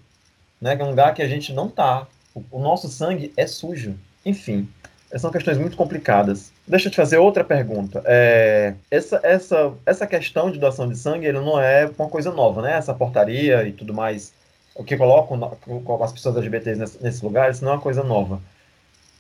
[0.62, 0.76] né?
[0.76, 2.08] Que é um lugar que a gente não tá.
[2.36, 3.96] O, o nosso sangue é sujo.
[4.24, 4.70] Enfim,
[5.18, 6.52] são questões muito complicadas.
[6.68, 8.04] Deixa eu te fazer outra pergunta.
[8.06, 12.62] É, essa, essa, essa questão de doação de sangue ele não é uma coisa nova,
[12.62, 12.74] né?
[12.78, 14.34] Essa portaria e tudo mais,
[14.76, 15.58] o que colocam
[16.04, 18.42] as pessoas LGBTs nesse, nesse lugar, isso não é uma coisa nova.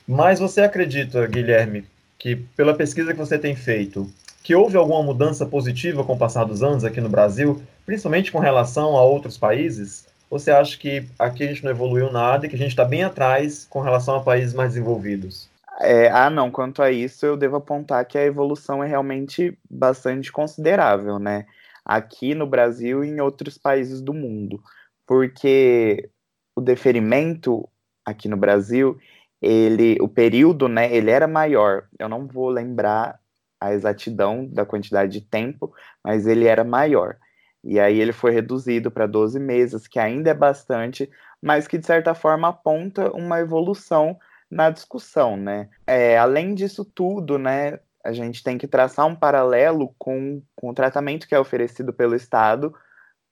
[0.05, 1.85] Mas você acredita, Guilherme,
[2.19, 4.07] que pela pesquisa que você tem feito,
[4.43, 8.39] que houve alguma mudança positiva com o passar dos anos aqui no Brasil, principalmente com
[8.39, 10.05] relação a outros países?
[10.29, 12.85] Ou você acha que aqui a gente não evoluiu nada e que a gente está
[12.85, 15.49] bem atrás com relação a países mais desenvolvidos?
[15.79, 16.51] É, ah, não.
[16.51, 21.45] Quanto a isso, eu devo apontar que a evolução é realmente bastante considerável, né?
[21.83, 24.61] Aqui no Brasil e em outros países do mundo.
[25.05, 26.09] Porque
[26.55, 27.67] o deferimento
[28.05, 28.97] aqui no Brasil,
[29.41, 31.87] ele, o período, né, ele era maior.
[31.99, 33.19] Eu não vou lembrar
[33.59, 37.17] a exatidão da quantidade de tempo, mas ele era maior.
[37.63, 41.09] E aí ele foi reduzido para 12 meses, que ainda é bastante,
[41.41, 44.17] mas que de certa forma aponta uma evolução
[44.49, 45.67] na discussão, né?
[45.87, 50.73] É, além disso tudo, né, a gente tem que traçar um paralelo com, com o
[50.73, 52.73] tratamento que é oferecido pelo Estado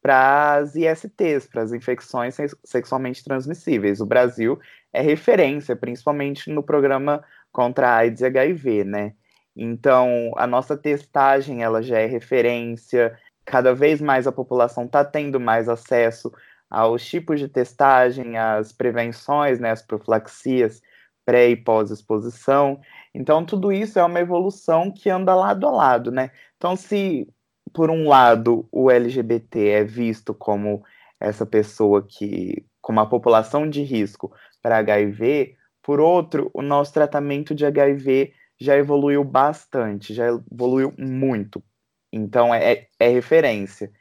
[0.03, 4.01] para as ISTs, para as infecções sexualmente transmissíveis.
[4.01, 4.59] O Brasil
[4.91, 9.13] é referência, principalmente no programa contra AIDS e HIV, né?
[9.55, 15.39] Então, a nossa testagem ela já é referência, cada vez mais a população está tendo
[15.39, 16.31] mais acesso
[16.69, 20.81] aos tipos de testagem, às prevenções, né, as profilaxias
[21.25, 22.81] pré e pós-exposição.
[23.13, 26.31] Então, tudo isso é uma evolução que anda lado a lado, né?
[26.57, 27.27] Então, se
[27.71, 30.83] por um lado o LGBT é visto como
[31.19, 37.53] essa pessoa que, como a população de risco para HIV, por outro, o nosso tratamento
[37.53, 41.63] de HIV já evoluiu bastante, já evoluiu muito.
[42.11, 43.91] Então, é, é referência.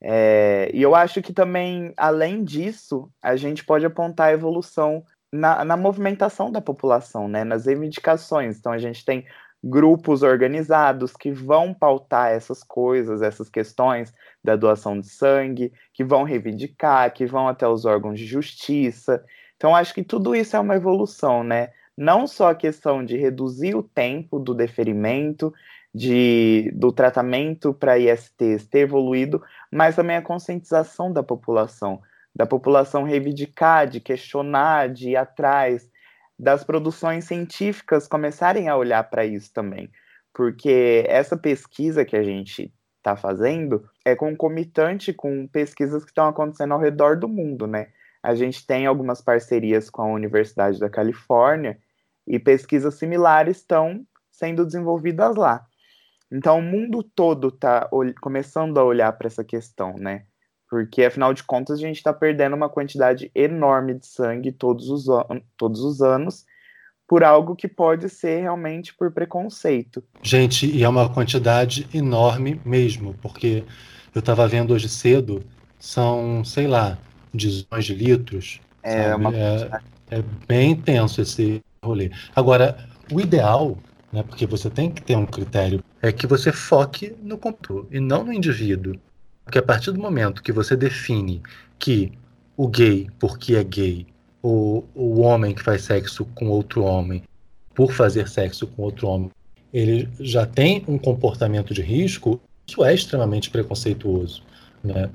[0.00, 5.64] É, e eu acho que também, além disso, a gente pode apontar a evolução na,
[5.64, 8.58] na movimentação da população, né, nas reivindicações.
[8.58, 9.26] Então a gente tem
[9.62, 16.22] grupos organizados que vão pautar essas coisas, essas questões da doação de sangue, que vão
[16.22, 19.24] reivindicar, que vão até os órgãos de justiça.
[19.56, 21.70] Então acho que tudo isso é uma evolução, né?
[21.96, 25.52] Não só a questão de reduzir o tempo do deferimento,
[25.94, 29.42] de, do tratamento para ISTs ter evoluído,
[29.72, 32.02] mas também a conscientização da população
[32.36, 35.90] da população reivindicar, de questionar, de ir atrás,
[36.38, 39.90] das produções científicas começarem a olhar para isso também.
[40.34, 46.74] Porque essa pesquisa que a gente está fazendo é concomitante com pesquisas que estão acontecendo
[46.74, 47.88] ao redor do mundo, né?
[48.22, 51.78] A gente tem algumas parcerias com a Universidade da Califórnia
[52.26, 55.64] e pesquisas similares estão sendo desenvolvidas lá.
[56.30, 57.88] Então, o mundo todo está
[58.20, 60.26] começando a olhar para essa questão, né?
[60.76, 65.06] Porque, afinal de contas, a gente está perdendo uma quantidade enorme de sangue todos os,
[65.56, 66.44] todos os anos
[67.08, 70.04] por algo que pode ser realmente por preconceito.
[70.22, 73.64] Gente, e é uma quantidade enorme mesmo, porque
[74.14, 75.42] eu estava vendo hoje cedo,
[75.78, 76.98] são, sei lá,
[77.32, 78.60] dizões de litros.
[78.82, 79.34] É, uma...
[79.34, 82.10] é, é bem intenso esse rolê.
[82.34, 83.78] Agora, o ideal,
[84.12, 87.98] né, porque você tem que ter um critério, é que você foque no computador e
[87.98, 88.94] não no indivíduo.
[89.46, 91.40] Porque a partir do momento que você define
[91.78, 92.12] que
[92.56, 94.04] o gay, porque é gay,
[94.42, 97.22] ou o homem que faz sexo com outro homem,
[97.72, 99.30] por fazer sexo com outro homem,
[99.72, 104.42] ele já tem um comportamento de risco, isso é extremamente preconceituoso.
[104.82, 105.08] Né?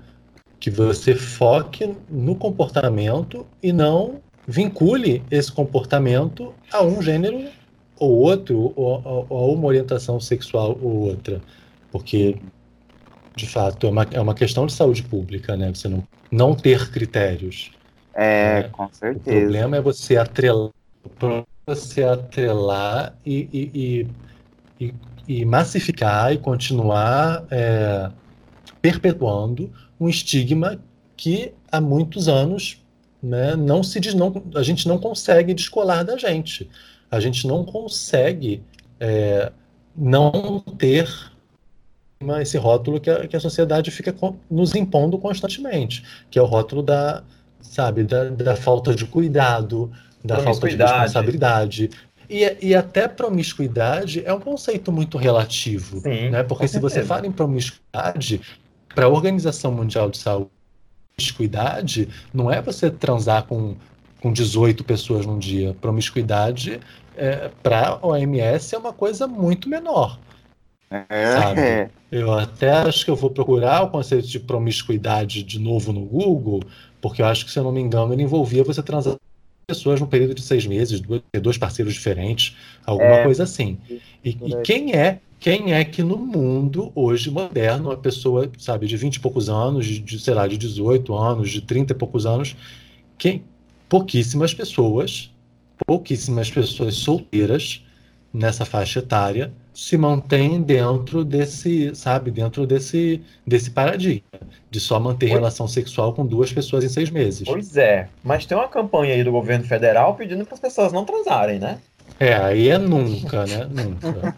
[0.62, 7.50] Que você foque no comportamento e não vincule esse comportamento a um gênero
[8.00, 11.42] ou outro, ou a uma orientação sexual ou outra.
[11.92, 12.38] Porque
[13.36, 15.72] de fato, é uma, é uma questão de saúde pública, né?
[15.74, 17.72] Você não, não ter critérios.
[18.14, 18.70] É, né?
[18.70, 19.38] com certeza.
[19.38, 20.72] O problema é você atrelar,
[21.66, 24.08] você atrelar e, e,
[24.80, 24.94] e,
[25.28, 28.12] e massificar e continuar é,
[28.82, 30.80] perpetuando um estigma
[31.16, 32.82] que há muitos anos
[33.22, 36.70] né, não se não, a gente não consegue descolar da gente.
[37.10, 38.64] A gente não consegue
[39.00, 39.52] é,
[39.96, 41.31] não ter
[42.42, 44.14] esse rótulo que a, que a sociedade fica
[44.50, 47.24] nos impondo constantemente, que é o rótulo da,
[47.62, 49.92] sabe, da, da falta de cuidado,
[50.24, 51.90] da falta de responsabilidade.
[52.30, 56.44] E, e até promiscuidade é um conceito muito relativo, Sim, né?
[56.44, 58.42] Porque se você fala em promiscuidade,
[58.96, 60.50] para a Organização Mundial de Saúde,
[61.16, 63.76] promiscuidade não é você transar com,
[64.22, 65.76] com 18 pessoas num dia.
[65.80, 66.80] Promiscuidade
[67.16, 70.18] é, para a OMS é uma coisa muito menor.
[70.92, 71.38] É.
[71.40, 71.92] Sabe?
[72.12, 76.62] Eu até acho que eu vou procurar o conceito de promiscuidade de novo no Google,
[77.00, 79.16] porque eu acho que, se eu não me engano, ele envolvia você transar
[79.66, 81.02] pessoas no período de seis meses,
[81.42, 83.24] dois parceiros diferentes, alguma é.
[83.24, 83.78] coisa assim.
[84.24, 88.96] E, e, quem é quem é que no mundo hoje moderno, uma pessoa, sabe, de
[88.96, 92.28] 20 e poucos anos, de, de sei lá, de 18 anos, de 30 e poucos
[92.28, 92.56] anos,
[93.18, 93.44] quem
[93.90, 95.32] pouquíssimas pessoas,
[95.88, 97.84] pouquíssimas pessoas solteiras
[98.32, 104.24] nessa faixa etária se mantêm dentro desse, sabe, dentro desse, desse paradigma
[104.70, 105.40] de só manter pois...
[105.40, 107.48] relação sexual com duas pessoas em seis meses.
[107.48, 111.06] Pois é, mas tem uma campanha aí do governo federal pedindo para as pessoas não
[111.06, 111.80] transarem, né?
[112.20, 113.66] É, aí é nunca, né?
[113.72, 114.36] Nunca.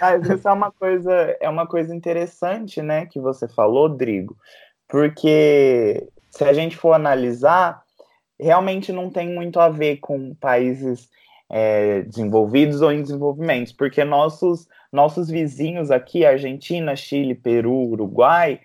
[0.00, 4.36] Mas isso é uma coisa, é uma coisa interessante, né, que você falou, Drigo,
[4.86, 7.82] porque se a gente for analisar,
[8.38, 11.08] realmente não tem muito a ver com países
[11.50, 18.60] é, desenvolvidos ou em desenvolvimento, porque nossos, nossos vizinhos aqui, Argentina, Chile, Peru, Uruguai,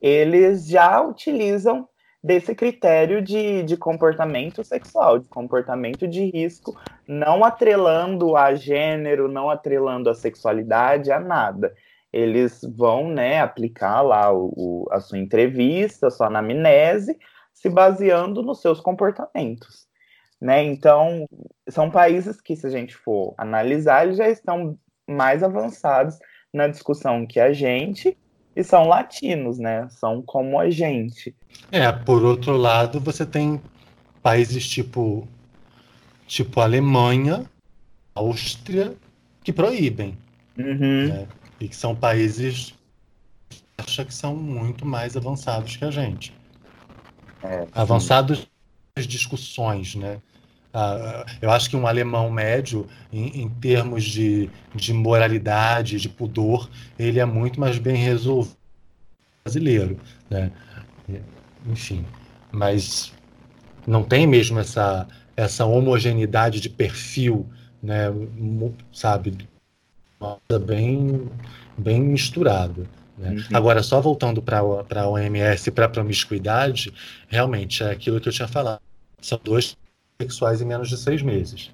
[0.00, 1.86] eles já utilizam
[2.22, 9.50] desse critério de, de comportamento sexual, de comportamento de risco, não atrelando a gênero, não
[9.50, 11.74] atrelando a sexualidade, a nada.
[12.12, 17.18] Eles vão né, aplicar lá o, o, a sua entrevista, a sua anamnese,
[17.52, 19.89] se baseando nos seus comportamentos.
[20.40, 20.64] Né?
[20.64, 21.26] Então,
[21.68, 26.18] são países que, se a gente for analisar, eles já estão mais avançados
[26.52, 28.16] na discussão que a gente,
[28.56, 29.88] e são latinos, né?
[29.90, 31.34] São como a gente.
[31.70, 33.60] É, por outro lado, você tem
[34.22, 35.26] países tipo
[36.26, 37.44] tipo Alemanha,
[38.14, 38.94] Áustria,
[39.42, 40.16] que proíbem.
[40.58, 41.08] Uhum.
[41.08, 41.28] Né?
[41.60, 42.74] E que são países
[43.78, 46.32] acha que são muito mais avançados que a gente.
[47.42, 48.48] É, avançados
[48.96, 50.20] nas discussões, né?
[50.72, 56.70] Uh, eu acho que um alemão médio, em, em, termos de, de moralidade, de pudor,
[56.96, 58.56] ele é muito mais bem resolvido
[59.42, 60.52] brasileiro, né?
[61.66, 62.04] Enfim,
[62.52, 63.12] mas
[63.86, 67.48] não tem mesmo essa, essa homogeneidade de perfil,
[67.82, 68.06] né?
[68.92, 69.36] Sabe?
[70.66, 71.28] Bem,
[71.76, 72.86] bem misturada.
[73.18, 73.30] Né?
[73.30, 73.44] Uhum.
[73.52, 76.92] Agora, só voltando para a OMS e para a promiscuidade,
[77.28, 78.80] realmente é aquilo que eu tinha falado.
[79.20, 79.76] São dois
[80.20, 81.70] sexuais em menos de seis meses.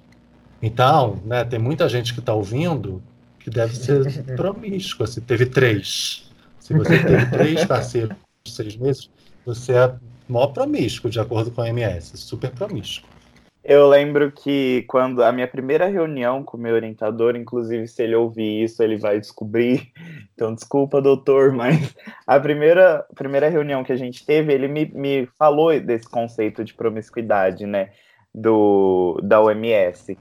[0.61, 3.01] Então, né, tem muita gente que está ouvindo
[3.39, 5.05] que deve ser promíscua.
[5.07, 6.31] Se teve três.
[6.59, 9.09] Se você teve três parceiros em seis meses,
[9.45, 9.93] você é
[10.27, 12.17] maior promíscuo, de acordo com a OMS.
[12.17, 13.09] Super promíscuo.
[13.63, 18.15] Eu lembro que quando a minha primeira reunião com o meu orientador, inclusive se ele
[18.15, 19.91] ouvir isso, ele vai descobrir.
[20.37, 21.95] Então, desculpa, doutor, mas
[22.27, 26.75] a primeira, primeira reunião que a gente teve, ele me, me falou desse conceito de
[26.75, 27.89] promiscuidade, né?
[28.37, 30.15] Do, da OMS.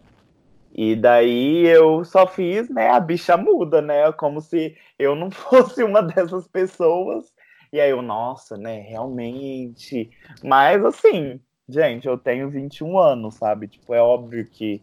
[0.74, 5.82] E daí eu só fiz, né, a bicha muda, né, como se eu não fosse
[5.82, 7.26] uma dessas pessoas.
[7.72, 10.10] E aí eu, nossa, né, realmente.
[10.42, 13.68] Mas assim, gente, eu tenho 21 anos, sabe?
[13.68, 14.80] Tipo, é óbvio que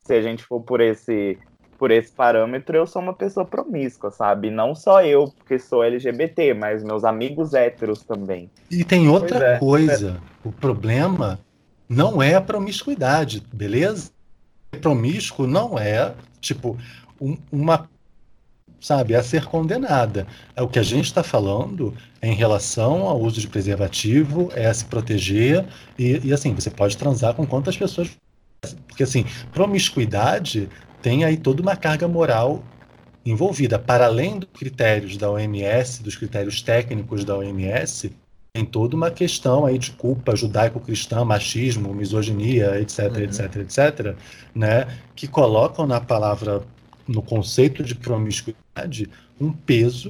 [0.00, 1.38] se a gente for por esse
[1.78, 4.48] por esse parâmetro, eu sou uma pessoa promíscua, sabe?
[4.48, 8.48] Não só eu, porque sou LGBT, mas meus amigos héteros também.
[8.70, 10.22] E tem outra é, coisa.
[10.44, 10.48] É.
[10.48, 11.40] O problema
[11.88, 14.10] não é a promiscuidade, beleza?
[14.80, 16.76] Promíscuo não é, tipo,
[17.20, 17.88] um, uma,
[18.80, 20.26] sabe, a ser condenada.
[20.56, 24.74] É o que a gente está falando em relação ao uso de preservativo, é a
[24.74, 25.64] se proteger,
[25.98, 28.10] e, e assim, você pode transar com quantas pessoas.
[28.88, 30.68] Porque, assim, promiscuidade
[31.02, 32.62] tem aí toda uma carga moral
[33.24, 33.78] envolvida.
[33.78, 38.10] Para além dos critérios da OMS, dos critérios técnicos da OMS,
[38.54, 43.18] tem toda uma questão aí de culpa judaico-cristã, machismo, misoginia, etc, uhum.
[43.18, 44.16] etc, etc,
[44.54, 44.86] né,
[45.16, 46.62] que colocam na palavra,
[47.06, 50.08] no conceito de promiscuidade, um peso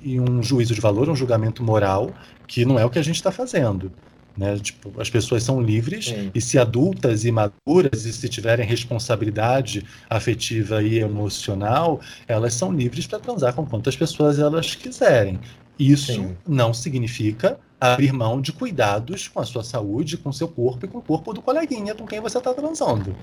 [0.00, 2.10] e um juízo de valor, um julgamento moral,
[2.46, 3.92] que não é o que a gente está fazendo.
[4.34, 4.58] Né?
[4.58, 6.30] Tipo, as pessoas são livres Sim.
[6.34, 13.06] e se adultas e maduras e se tiverem responsabilidade afetiva e emocional, elas são livres
[13.06, 15.38] para transar com quantas pessoas elas quiserem.
[15.78, 16.36] Isso Sim.
[16.46, 20.88] não significa abrir mão de cuidados com a sua saúde, com o seu corpo e
[20.88, 23.14] com o corpo do coleguinha com quem você está transando.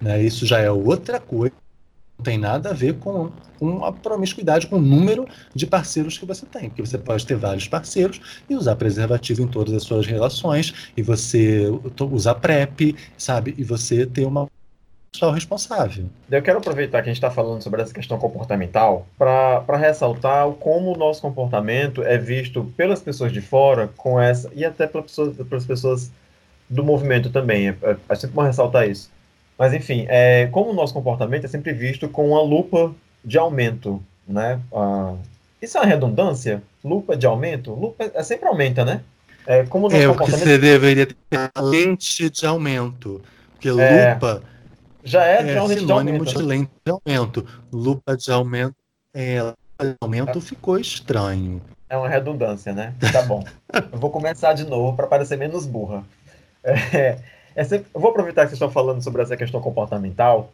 [0.00, 0.22] Né?
[0.22, 1.54] Isso já é outra coisa,
[2.18, 6.26] não tem nada a ver com, com a promiscuidade, com o número de parceiros que
[6.26, 6.68] você tem.
[6.68, 11.02] Porque você pode ter vários parceiros e usar preservativo em todas as suas relações, e
[11.02, 11.66] você
[12.12, 13.54] usar PrEP, sabe?
[13.56, 14.48] E você ter uma
[15.12, 16.06] pessoal responsável.
[16.30, 20.94] Eu quero aproveitar que a gente está falando sobre essa questão comportamental para ressaltar como
[20.94, 25.36] o nosso comportamento é visto pelas pessoas de fora com essa e até pelas pessoas,
[25.36, 26.10] pelas pessoas
[26.68, 27.68] do movimento também.
[27.68, 29.10] É, é, é sempre bom ressaltar isso.
[29.58, 32.92] Mas, enfim, é, como o nosso comportamento é sempre visto com uma lupa
[33.22, 34.58] de aumento, né?
[34.72, 35.14] Ah,
[35.60, 36.62] isso é uma redundância?
[36.82, 37.72] Lupa de aumento?
[37.72, 39.02] Lupa é sempre aumenta, né?
[39.46, 43.20] É, como é, o que você deveria ter lente de aumento.
[43.52, 44.42] Porque é, lupa
[45.04, 47.46] já é, é sinônimo de, lente de aumento.
[47.72, 48.76] Lupa de aumento,
[49.14, 49.40] é,
[49.80, 51.60] de aumento ficou estranho.
[51.88, 52.94] É uma redundância, né?
[53.12, 53.44] Tá bom.
[53.92, 56.04] eu vou começar de novo para parecer menos burra.
[56.64, 57.18] É,
[57.54, 60.50] é sempre, eu vou aproveitar que vocês estão falando sobre essa questão comportamental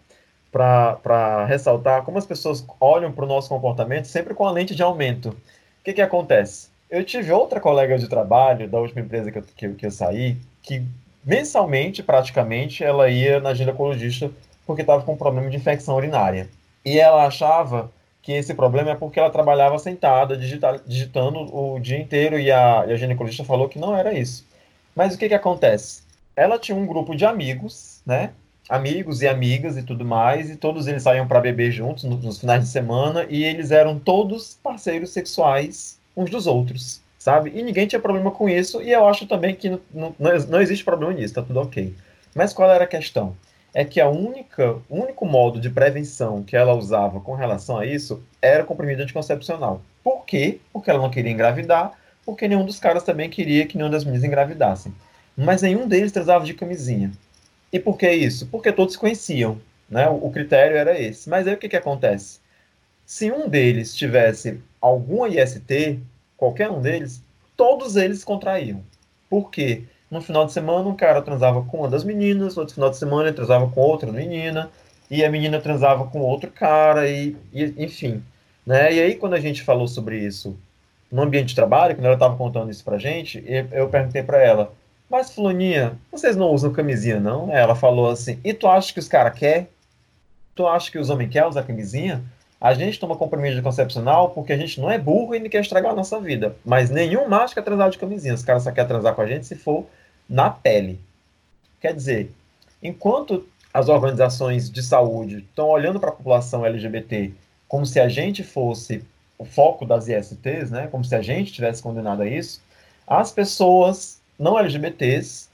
[0.51, 4.83] para ressaltar como as pessoas olham para o nosso comportamento sempre com a lente de
[4.83, 5.29] aumento.
[5.29, 6.69] O que, que acontece?
[6.91, 10.39] Eu tive outra colega de trabalho da última empresa que eu, que, que eu saí,
[10.63, 10.83] que
[11.29, 14.31] mensalmente, praticamente, ela ia na ginecologista
[14.67, 16.49] porque estava com um problema de infecção urinária.
[16.83, 21.99] E ela achava que esse problema é porque ela trabalhava sentada, digita, digitando o dia
[21.99, 24.47] inteiro, e a, e a ginecologista falou que não era isso.
[24.97, 26.03] Mas o que, que acontece?
[26.35, 28.31] Ela tinha um grupo de amigos, né?
[28.67, 32.41] Amigos e amigas e tudo mais, e todos eles saíam para beber juntos nos, nos
[32.41, 37.53] finais de semana, e eles eram todos parceiros sexuais uns dos outros sabe?
[37.55, 40.85] E ninguém tinha problema com isso, e eu acho também que não, não, não existe
[40.85, 41.95] problema nisso, tá tudo ok.
[42.35, 43.37] Mas qual era a questão?
[43.75, 47.85] É que a única, o único modo de prevenção que ela usava com relação a
[47.85, 49.83] isso era comprimido anticoncepcional.
[50.03, 50.61] Por quê?
[50.73, 51.93] Porque ela não queria engravidar,
[52.25, 54.93] porque nenhum dos caras também queria que nenhuma das meninas engravidassem.
[55.37, 57.13] Mas nenhum deles transava de camisinha.
[57.73, 58.47] E por que isso?
[58.47, 60.09] Porque todos conheciam, né?
[60.09, 61.29] O, o critério era esse.
[61.29, 62.41] Mas aí o que, que acontece?
[63.05, 66.01] Se um deles tivesse alguma IST,
[66.39, 67.23] qualquer um deles,
[67.55, 68.83] todos eles contraíam.
[69.29, 69.83] Por quê?
[70.11, 73.29] No final de semana, um cara transava com uma das meninas, outro final de semana
[73.29, 74.71] ele transava com outra menina,
[75.11, 78.23] e a menina transava com outro cara, e, e enfim.
[78.65, 78.95] Né?
[78.95, 80.57] E aí, quando a gente falou sobre isso
[81.11, 84.73] no ambiente de trabalho, quando ela estava contando isso pra gente, eu perguntei para ela,
[85.11, 87.51] mas Fulaninha, vocês não usam camisinha, não?
[87.51, 89.67] Ela falou assim, e tu acha que os caras querem?
[90.55, 92.23] Tu acha que os homens querem usar camisinha?
[92.61, 95.61] A gente toma comprimido de concepcional porque a gente não é burro e não quer
[95.61, 96.57] estragar a nossa vida.
[96.65, 98.35] Mas nenhum macho quer transar de camisinha.
[98.35, 99.87] Os caras só querem transar com a gente se for
[100.29, 101.01] na pele.
[101.81, 102.33] Quer dizer,
[102.83, 107.33] enquanto as organizações de saúde estão olhando para a população LGBT
[107.69, 109.05] como se a gente fosse
[109.39, 110.89] o foco das ISTs, né?
[110.89, 112.61] como se a gente tivesse condenado a isso,
[113.07, 115.49] as pessoas não LGBTs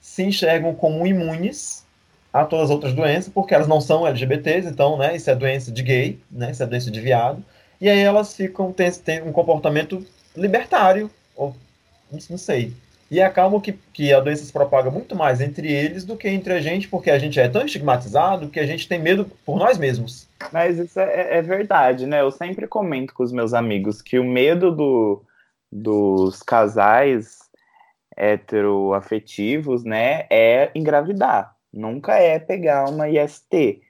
[0.00, 1.86] se enxergam como imunes
[2.32, 5.70] a todas as outras doenças, porque elas não são LGBTs, então, né, isso é doença
[5.72, 7.44] de gay, né, isso é doença de viado,
[7.80, 10.04] e aí elas ficam, têm, têm um comportamento
[10.36, 11.54] libertário, ou
[12.28, 12.72] não sei.
[13.10, 16.52] E acabam que, que a doença se propaga muito mais entre eles do que entre
[16.52, 19.76] a gente, porque a gente é tão estigmatizado que a gente tem medo por nós
[19.78, 20.28] mesmos.
[20.52, 22.20] Mas isso é, é verdade, né?
[22.20, 25.24] Eu sempre comento com os meus amigos que o medo do,
[25.72, 27.38] dos casais
[28.16, 33.82] heteroafetivos, né, é engravidar nunca é pegar uma IST.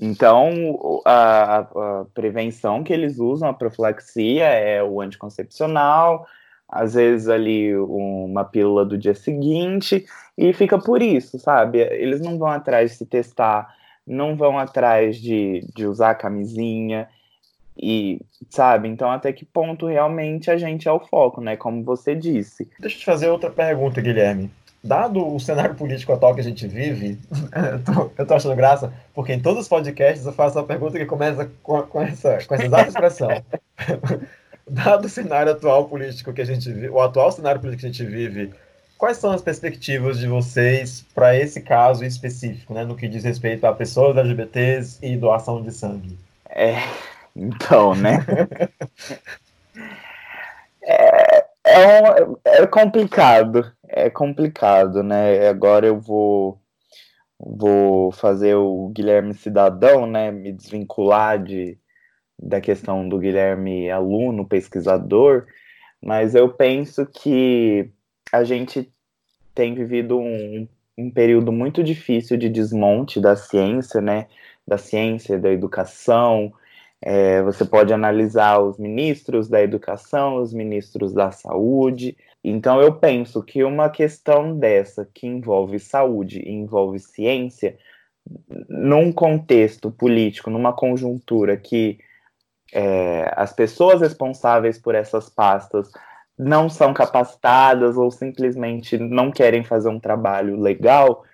[0.00, 6.26] Então, a, a, prevenção que eles usam, a profilaxia, é o anticoncepcional,
[6.68, 10.06] às vezes ali uma pílula do dia seguinte,
[10.36, 11.80] e fica por isso, sabe?
[11.80, 13.74] Eles não vão atrás de se testar,
[14.06, 17.08] não vão atrás de, de usar camisinha,
[17.76, 18.20] e,
[18.50, 18.88] sabe?
[18.88, 21.56] Então, até que ponto realmente a gente é o foco, né?
[21.56, 22.68] Como você disse.
[22.78, 24.50] Deixa eu te fazer outra pergunta, Guilherme
[24.82, 27.18] dado o cenário político atual que a gente vive,
[27.72, 30.98] eu tô, eu tô achando graça, porque em todos os podcasts eu faço uma pergunta
[30.98, 33.28] que começa com, com essa, com essa exata expressão.
[34.68, 37.90] dado o cenário atual político que a gente vive, o atual cenário político que a
[37.90, 38.52] gente vive,
[38.96, 43.66] quais são as perspectivas de vocês para esse caso específico, né, no que diz respeito
[43.66, 46.18] a pessoas LGBTs e doação de sangue?
[46.48, 46.76] É,
[47.34, 48.24] então, né?
[50.82, 55.48] é, é, um, é complicado é complicado, né?
[55.48, 56.60] Agora eu vou
[57.38, 60.30] vou fazer o Guilherme cidadão, né?
[60.30, 61.78] Me desvincular de,
[62.38, 65.46] da questão do Guilherme aluno, pesquisador,
[66.00, 67.90] mas eu penso que
[68.32, 68.92] a gente
[69.54, 74.28] tem vivido um, um período muito difícil de desmonte da ciência, né?
[74.66, 76.52] Da ciência, da educação.
[77.00, 83.42] É, você pode analisar os ministros da educação, os ministros da saúde, então, eu penso
[83.42, 87.78] que uma questão dessa, que envolve saúde e envolve ciência,
[88.68, 91.98] num contexto político, numa conjuntura que
[92.72, 95.90] é, as pessoas responsáveis por essas pastas
[96.38, 101.24] não são capacitadas ou simplesmente não querem fazer um trabalho legal,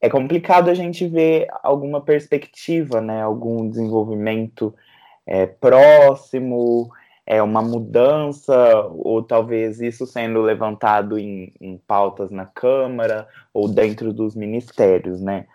[0.00, 4.74] é complicado a gente ver alguma perspectiva, né, algum desenvolvimento
[5.26, 6.90] é, próximo,
[7.30, 8.56] é uma mudança,
[8.88, 15.46] ou talvez isso sendo levantado em, em pautas na Câmara ou dentro dos ministérios, né?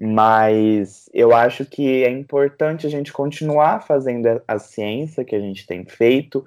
[0.00, 5.66] Mas eu acho que é importante a gente continuar fazendo a ciência que a gente
[5.66, 6.42] tem feito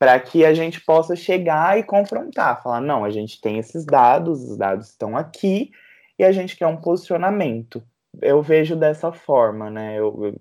[0.00, 4.42] para que a gente possa chegar e confrontar, falar, não, a gente tem esses dados,
[4.42, 5.70] os dados estão aqui
[6.18, 7.80] e a gente quer um posicionamento.
[8.20, 9.96] Eu vejo dessa forma, né?
[9.96, 10.34] Eu,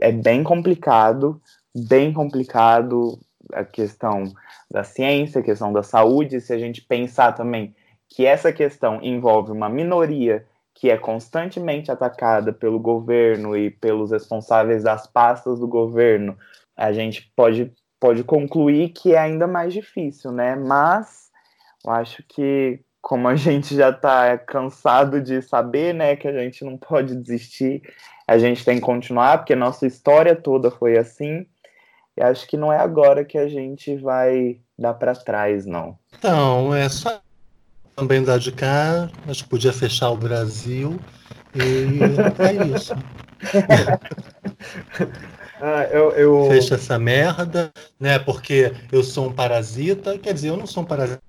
[0.00, 1.38] é bem complicado,
[1.74, 3.18] bem complicado
[3.52, 4.32] a questão
[4.70, 7.74] da ciência, a questão da saúde, se a gente pensar também
[8.08, 14.84] que essa questão envolve uma minoria que é constantemente atacada pelo governo e pelos responsáveis
[14.84, 16.38] das pastas do governo,
[16.76, 20.54] a gente pode, pode concluir que é ainda mais difícil, né?
[20.54, 21.30] Mas
[21.84, 26.64] eu acho que como a gente já está cansado de saber, né, que a gente
[26.64, 27.82] não pode desistir,
[28.26, 31.46] a gente tem que continuar, porque nossa história toda foi assim.
[32.18, 35.96] E acho que não é agora que a gente vai dar para trás, não.
[36.18, 37.20] Então, é só
[37.94, 40.98] também dar de cá, mas podia fechar o Brasil
[41.54, 42.00] e
[42.42, 42.92] é isso.
[45.62, 46.48] ah, eu, eu...
[46.50, 48.18] Fecha essa merda, né?
[48.18, 51.22] Porque eu sou um parasita, quer dizer, eu não sou um parasita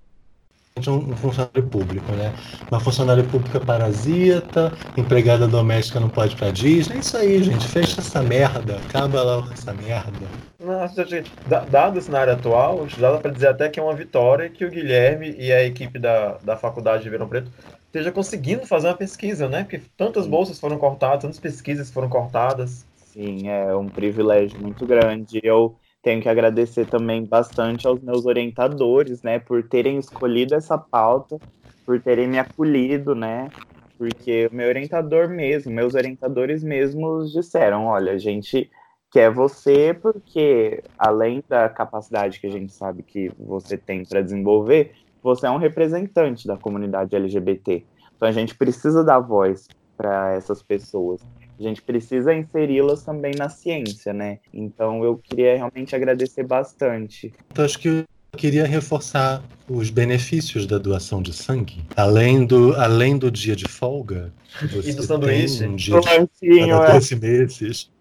[0.87, 2.33] um funcionário público, né?
[2.71, 6.97] Uma funcionária pública parasita, empregada doméstica não pode ir pra Disney.
[6.97, 7.67] É isso aí, gente.
[7.67, 8.77] Fecha essa merda.
[8.87, 10.27] Acaba lá com essa merda.
[10.59, 11.31] Nossa, gente,
[11.69, 15.35] dado o cenário atual, dá para dizer até que é uma vitória que o Guilherme
[15.37, 17.51] e a equipe da, da Faculdade de Verão Preto
[17.87, 19.63] esteja conseguindo fazer uma pesquisa, né?
[19.63, 22.85] Porque tantas bolsas foram cortadas, tantas pesquisas foram cortadas.
[22.95, 25.39] Sim, é um privilégio muito grande.
[25.43, 31.37] Eu tenho que agradecer também bastante aos meus orientadores, né, por terem escolhido essa pauta,
[31.85, 33.49] por terem me acolhido, né,
[33.97, 38.69] porque o meu orientador mesmo, meus orientadores mesmos disseram, olha, a gente
[39.11, 44.93] quer você porque além da capacidade que a gente sabe que você tem para desenvolver,
[45.21, 47.85] você é um representante da comunidade LGBT.
[48.15, 51.21] Então a gente precisa dar voz para essas pessoas
[51.59, 54.39] a gente precisa inseri-las também na ciência, né?
[54.53, 57.33] Então eu queria realmente agradecer bastante.
[57.51, 58.05] Então acho que eu
[58.37, 61.83] queria reforçar os benefícios da doação de sangue.
[61.95, 64.31] Além do, além do dia de folga,
[64.71, 65.65] você e do sanduíche.
[65.65, 67.17] um dia de lanchinho, cada 12 é.
[67.17, 67.91] meses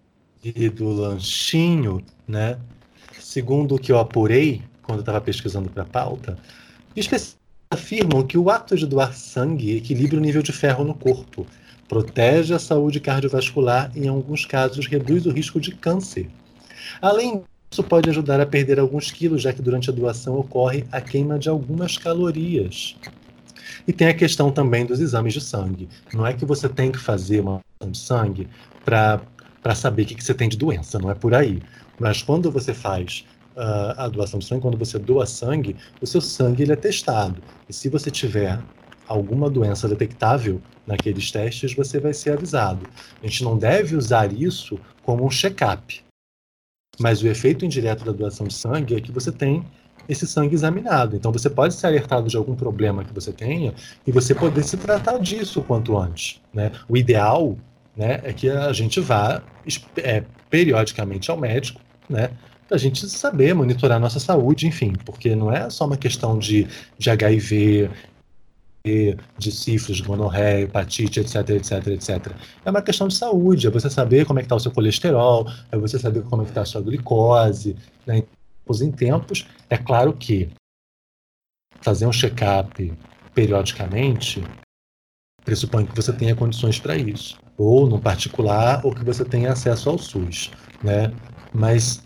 [0.43, 2.57] e do lanchinho, né?
[3.19, 6.37] Segundo o que eu apurei quando estava pesquisando para a pauta,
[6.95, 7.39] especialistas
[7.71, 11.45] afirmam que o ato de doar sangue equilibra o nível de ferro no corpo
[11.89, 16.29] protege a saúde cardiovascular e, em alguns casos, reduz o risco de câncer.
[17.01, 21.01] Além disso, pode ajudar a perder alguns quilos, já que durante a doação ocorre a
[21.01, 22.95] queima de algumas calorias.
[23.87, 25.89] E tem a questão também dos exames de sangue.
[26.13, 28.47] Não é que você tem que fazer uma doação de sangue
[28.85, 31.59] para saber o que, que você tem de doença, não é por aí.
[31.99, 33.25] Mas quando você faz
[33.55, 37.41] uh, a doação de sangue, quando você doa sangue, o seu sangue ele é testado.
[37.67, 38.59] E se você tiver
[39.09, 42.87] alguma doença detectável naqueles testes, você vai ser avisado.
[43.21, 46.01] A gente não deve usar isso como um check-up.
[46.99, 49.65] Mas o efeito indireto da doação de sangue é que você tem
[50.07, 51.15] esse sangue examinado.
[51.15, 53.73] Então você pode ser alertado de algum problema que você tenha
[54.05, 56.41] e você poder se tratar disso quanto antes.
[56.53, 56.71] Né?
[56.87, 57.57] O ideal
[57.95, 59.41] né, é que a gente vá
[59.97, 62.31] é, periodicamente ao médico, né,
[62.69, 66.37] para a gente saber monitorar a nossa saúde, enfim, porque não é só uma questão
[66.37, 66.67] de,
[66.99, 67.89] de HIV,
[68.83, 72.33] de sífilis, gonorreia, hepatite, etc, etc, etc.
[72.63, 75.47] É uma questão de saúde, é você saber como é que está o seu colesterol,
[75.71, 77.75] é você saber como é que está a sua glicose,
[78.05, 78.23] né?
[78.81, 80.47] Em tempos, é claro que
[81.81, 82.93] fazer um check-up
[83.33, 84.43] periodicamente
[85.43, 89.89] pressupõe que você tenha condições para isso, ou no particular, ou que você tenha acesso
[89.89, 90.51] ao SUS,
[90.83, 91.11] né?
[91.51, 92.03] Mas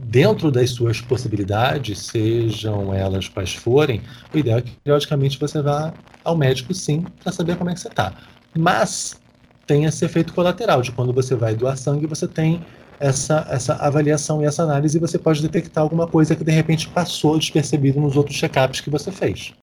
[0.00, 4.02] dentro das suas possibilidades, sejam elas quais forem,
[4.34, 5.94] o ideal é que periodicamente você vá
[6.24, 8.14] ao médico sim para saber como é que você está.
[8.56, 9.20] Mas
[9.66, 12.64] tem esse efeito colateral de quando você vai doar sangue, você tem
[12.98, 16.88] essa, essa avaliação e essa análise e você pode detectar alguma coisa que de repente
[16.88, 19.54] passou despercebido nos outros check-ups que você fez.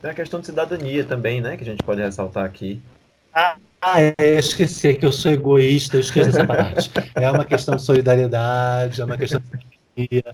[0.00, 1.56] Tem a questão de cidadania também, né?
[1.56, 2.80] Que a gente pode ressaltar aqui.
[3.32, 6.90] Ah, ah, é, esqueci que eu sou egoísta, eu esqueci essa parte.
[7.14, 9.40] É uma questão de solidariedade, é uma questão
[9.96, 10.24] de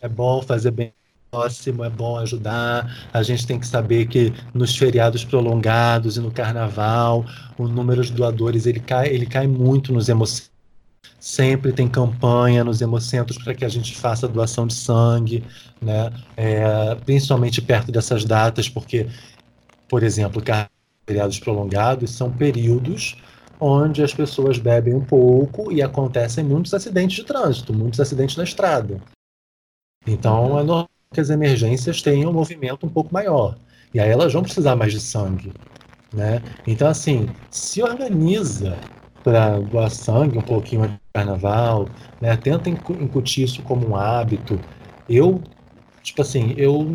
[0.00, 0.92] é bom fazer bem
[1.36, 3.08] próximo, é bom ajudar.
[3.12, 7.24] A gente tem que saber que nos feriados prolongados e no carnaval,
[7.58, 10.50] o número de doadores ele cai, ele cai muito nos hemocentros.
[11.20, 15.44] Sempre tem campanha nos hemocentros para que a gente faça doação de sangue,
[15.80, 16.10] né?
[16.36, 19.08] É, principalmente perto dessas datas, porque,
[19.88, 20.42] por exemplo,
[21.06, 23.16] feriados prolongados são períodos
[23.58, 28.44] onde as pessoas bebem um pouco e acontecem muitos acidentes de trânsito, muitos acidentes na
[28.44, 29.00] estrada.
[30.06, 33.56] Então é normal que as emergências tenham um movimento um pouco maior.
[33.92, 35.50] E aí elas vão precisar mais de sangue.
[36.12, 36.42] Né?
[36.66, 38.76] Então, assim, se organiza
[39.24, 41.88] para doar sangue um pouquinho de carnaval,
[42.20, 42.36] né?
[42.36, 44.60] tenta incutir isso como um hábito.
[45.08, 45.42] Eu,
[46.02, 46.86] tipo assim, eu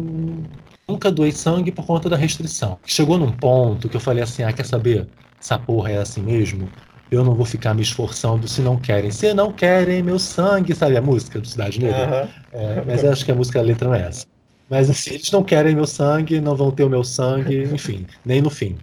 [0.88, 2.78] nunca doei sangue por conta da restrição.
[2.86, 5.08] Chegou num ponto que eu falei assim, ah, quer saber?
[5.40, 6.70] Essa porra é assim mesmo?
[7.12, 9.12] Eu não vou ficar me esforçando se não querem.
[9.12, 12.30] Se não querem meu sangue, sabe a música do Cidade Negra?
[12.54, 12.60] Uhum.
[12.60, 14.26] É, mas eu acho que a música, a letra não é essa.
[14.70, 18.42] Mas assim, eles não querem meu sangue, não vão ter o meu sangue, enfim, nem
[18.42, 18.78] no fim.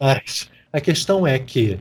[0.00, 1.78] Mas a questão é que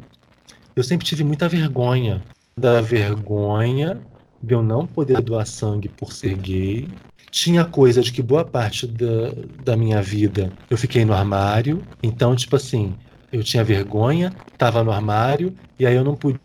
[0.75, 2.21] eu sempre tive muita vergonha
[2.57, 4.01] da vergonha
[4.41, 6.87] de eu não poder doar sangue por ser gay.
[7.31, 9.31] Tinha coisa de que boa parte da,
[9.63, 11.81] da minha vida eu fiquei no armário.
[12.03, 12.93] Então, tipo assim,
[13.33, 16.39] eu tinha vergonha, estava no armário, e aí eu não podia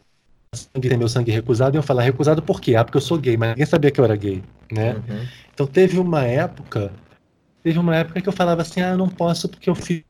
[0.80, 1.76] ter meu sangue recusado.
[1.76, 2.74] E eu falar, recusado por quê?
[2.74, 4.94] Ah, porque eu sou gay, mas ninguém sabia que eu era gay, né?
[4.94, 5.26] Uhum.
[5.52, 6.90] Então teve uma época,
[7.62, 10.02] teve uma época que eu falava assim, ah, eu não posso porque eu fiz.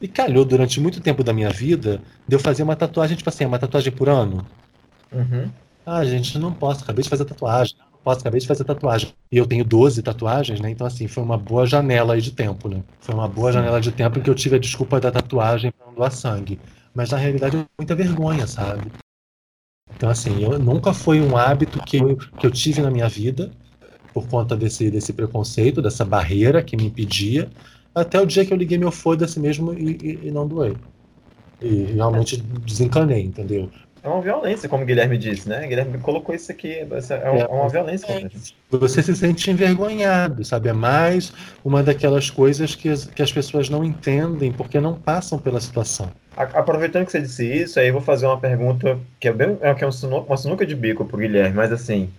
[0.00, 3.44] E calhou durante muito tempo da minha vida de eu fazer uma tatuagem, tipo assim,
[3.44, 4.46] uma tatuagem por ano.
[5.10, 5.50] Uhum.
[5.84, 7.76] Ah, gente, não posso, acabei de fazer tatuagem.
[8.04, 9.14] Posso, acabei de fazer tatuagem.
[9.32, 10.68] E eu tenho 12 tatuagens, né?
[10.70, 12.82] Então, assim, foi uma boa janela aí de tempo, né?
[13.00, 15.86] Foi uma boa janela de tempo em que eu tive a desculpa da tatuagem para
[15.86, 16.60] não doar sangue.
[16.94, 18.92] Mas na realidade, muita vergonha, sabe?
[19.96, 23.50] Então, assim, eu, nunca foi um hábito que eu, que eu tive na minha vida
[24.12, 27.50] por conta desse, desse preconceito, dessa barreira que me impedia,
[27.94, 30.76] até o dia que eu liguei meu foda-se mesmo e, e, e, não doei.
[31.60, 33.70] E realmente desencanei, entendeu?
[34.04, 35.66] É uma violência, como o Guilherme disse, né?
[35.66, 38.06] Guilherme colocou isso aqui, é uma, é uma violência.
[38.06, 38.28] É,
[38.70, 40.68] você se sente envergonhado, sabe?
[40.68, 41.32] É mais
[41.64, 46.10] uma daquelas coisas que as, que as pessoas não entendem porque não passam pela situação.
[46.36, 49.72] Aproveitando que você disse isso, aí eu vou fazer uma pergunta que é, bem, é,
[49.72, 52.10] que é uma sinuca de bico pro Guilherme, mas assim,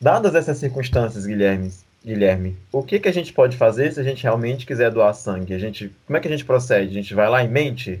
[0.00, 1.72] Dadas essas circunstâncias, Guilherme,
[2.04, 5.54] Guilherme, o que, que a gente pode fazer se a gente realmente quiser doar sangue?
[5.54, 6.90] A gente, como é que a gente procede?
[6.90, 8.00] A gente vai lá em mente?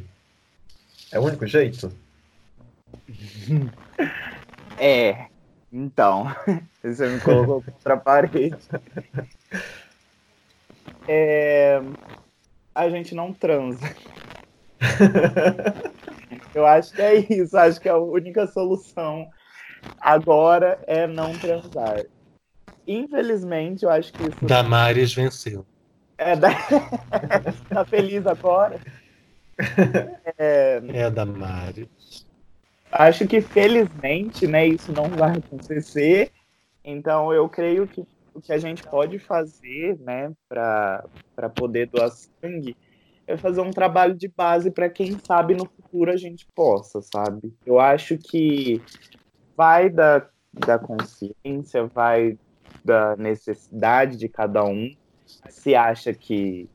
[1.10, 1.90] É o único jeito?
[4.78, 5.28] É,
[5.72, 6.26] então,
[6.84, 8.54] você me colocou contra a parede.
[11.08, 11.80] É,
[12.74, 13.80] a gente não transa.
[16.54, 19.28] Eu acho que é isso, acho que a única solução
[20.00, 22.04] agora é não transar.
[22.86, 24.44] Infelizmente, eu acho que isso.
[24.44, 25.66] Damares venceu.
[26.16, 26.50] É, da...
[27.68, 28.80] tá feliz agora?
[30.38, 30.80] É...
[30.88, 32.15] é Damares.
[32.90, 36.30] Acho que felizmente, né, isso não vai acontecer.
[36.84, 41.02] Então, eu creio que o que a gente pode fazer, né, para
[41.54, 42.76] poder doar sangue
[43.26, 47.52] é fazer um trabalho de base para quem sabe no futuro a gente possa, sabe?
[47.64, 48.80] Eu acho que
[49.56, 52.38] vai da, da consciência, vai
[52.84, 54.94] da necessidade de cada um.
[55.48, 56.68] Se acha que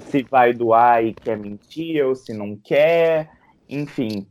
[0.00, 3.30] se vai doar e quer mentir ou se não quer,
[3.68, 4.26] enfim.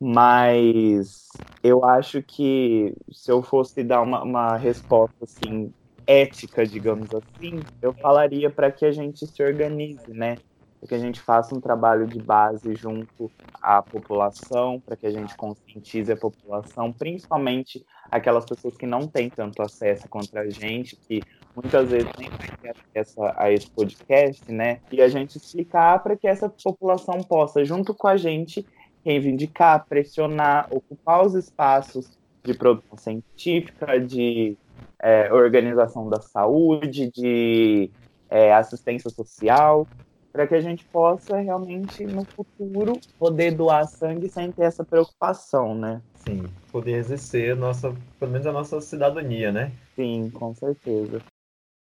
[0.00, 1.28] Mas
[1.62, 5.72] eu acho que se eu fosse dar uma, uma resposta assim
[6.06, 10.36] ética, digamos assim, eu falaria para que a gente se organize, né?
[10.84, 13.30] para que a gente faça um trabalho de base junto
[13.62, 19.30] à população, para que a gente conscientize a população, principalmente aquelas pessoas que não têm
[19.30, 21.22] tanto acesso contra a gente, que
[21.56, 24.80] muitas vezes nem têm acesso a esse podcast, né?
[24.92, 28.66] E a gente explicar para que essa população possa, junto com a gente,
[29.04, 32.10] reivindicar, pressionar, ocupar os espaços
[32.42, 34.56] de produção científica, de
[35.00, 37.90] é, organização da saúde, de
[38.30, 39.86] é, assistência social,
[40.32, 45.74] para que a gente possa realmente no futuro poder doar sangue sem ter essa preocupação,
[45.74, 46.00] né?
[46.26, 49.70] Sim, poder exercer nossa, pelo menos a nossa cidadania, né?
[49.94, 51.22] Sim, com certeza.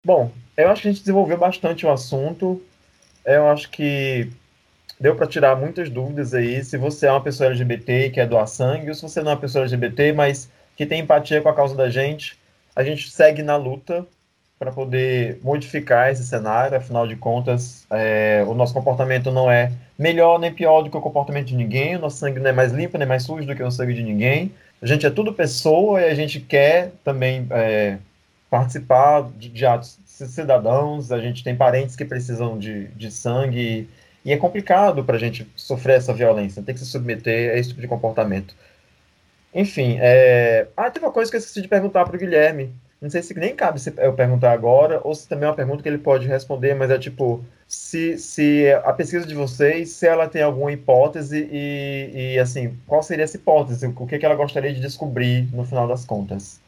[0.06, 2.62] Bom, eu acho que a gente desenvolveu bastante o assunto.
[3.26, 4.32] Eu acho que
[5.00, 6.64] deu para tirar muitas dúvidas aí.
[6.64, 9.34] Se você é uma pessoa LGBT e quer doar sangue, ou se você não é
[9.36, 12.38] uma pessoa LGBT, mas que tem empatia com a causa da gente,
[12.76, 14.06] a gente segue na luta
[14.58, 16.78] para poder modificar esse cenário.
[16.78, 21.02] Afinal de contas, é, o nosso comportamento não é melhor nem pior do que o
[21.02, 21.96] comportamento de ninguém.
[21.96, 24.04] O nosso sangue não é mais limpo nem mais sujo do que o sangue de
[24.04, 24.52] ninguém.
[24.82, 27.98] A gente é tudo pessoa e a gente quer também é,
[28.50, 31.12] participar de, de, atos cidadãos.
[31.12, 33.88] A gente tem parentes que precisam de, de sangue
[34.30, 37.70] e é complicado para a gente sofrer essa violência, tem que se submeter a esse
[37.70, 38.54] tipo de comportamento.
[39.52, 40.68] Enfim, é...
[40.78, 42.72] ah, tem uma coisa que eu esqueci de perguntar para o Guilherme.
[43.02, 45.82] Não sei se nem cabe se eu perguntar agora, ou se também é uma pergunta
[45.82, 50.28] que ele pode responder, mas é tipo, se, se a pesquisa de vocês, se ela
[50.28, 53.88] tem alguma hipótese e, e assim, qual seria essa hipótese?
[53.88, 56.60] O que, que ela gostaria de descobrir no final das contas?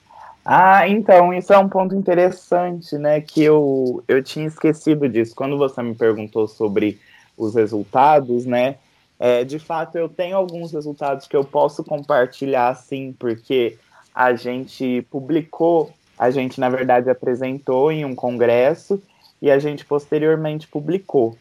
[0.43, 3.21] Ah, então, isso é um ponto interessante, né?
[3.21, 5.35] Que eu, eu tinha esquecido disso.
[5.35, 6.99] Quando você me perguntou sobre
[7.37, 8.77] os resultados, né?
[9.19, 13.77] É, de fato, eu tenho alguns resultados que eu posso compartilhar, sim, porque
[14.15, 19.01] a gente publicou, a gente, na verdade, apresentou em um congresso
[19.41, 21.37] e a gente posteriormente publicou.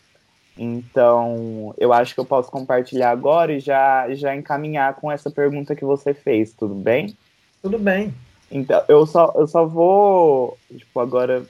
[0.59, 5.75] Então, eu acho que eu posso compartilhar agora e já, já encaminhar com essa pergunta
[5.75, 7.17] que você fez, tudo bem?
[7.63, 8.13] Tudo bem.
[8.51, 11.45] Então, eu só, eu só vou, tipo, agora,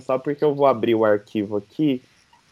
[0.00, 2.02] só porque eu vou abrir o arquivo aqui,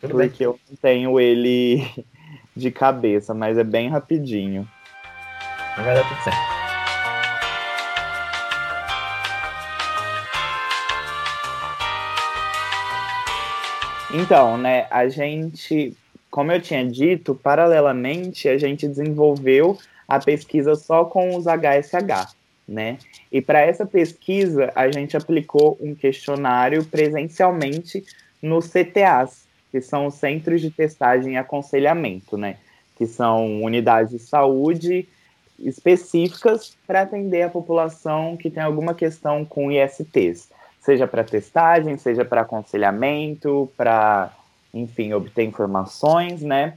[0.09, 0.47] tudo porque bem.
[0.47, 1.85] eu não tenho ele
[2.57, 4.69] de cabeça, mas é bem rapidinho.
[5.77, 6.55] Vai dar tudo certo.
[14.17, 15.97] Então, né, a gente,
[16.31, 19.77] como eu tinha dito, paralelamente a gente desenvolveu
[20.07, 22.33] a pesquisa só com os HSH,
[22.69, 22.99] né?
[23.33, 28.05] E para essa pesquisa a gente aplicou um questionário presencialmente
[28.41, 29.44] nos CTAs,
[29.75, 32.59] que são os Centros de Testagem e Aconselhamento, né?
[32.97, 35.09] Que são unidades de saúde
[35.59, 40.49] específicas para atender a população que tem alguma questão com ISTs,
[40.81, 44.33] seja para testagem, seja para aconselhamento, para,
[44.73, 46.75] enfim, obter informações, né?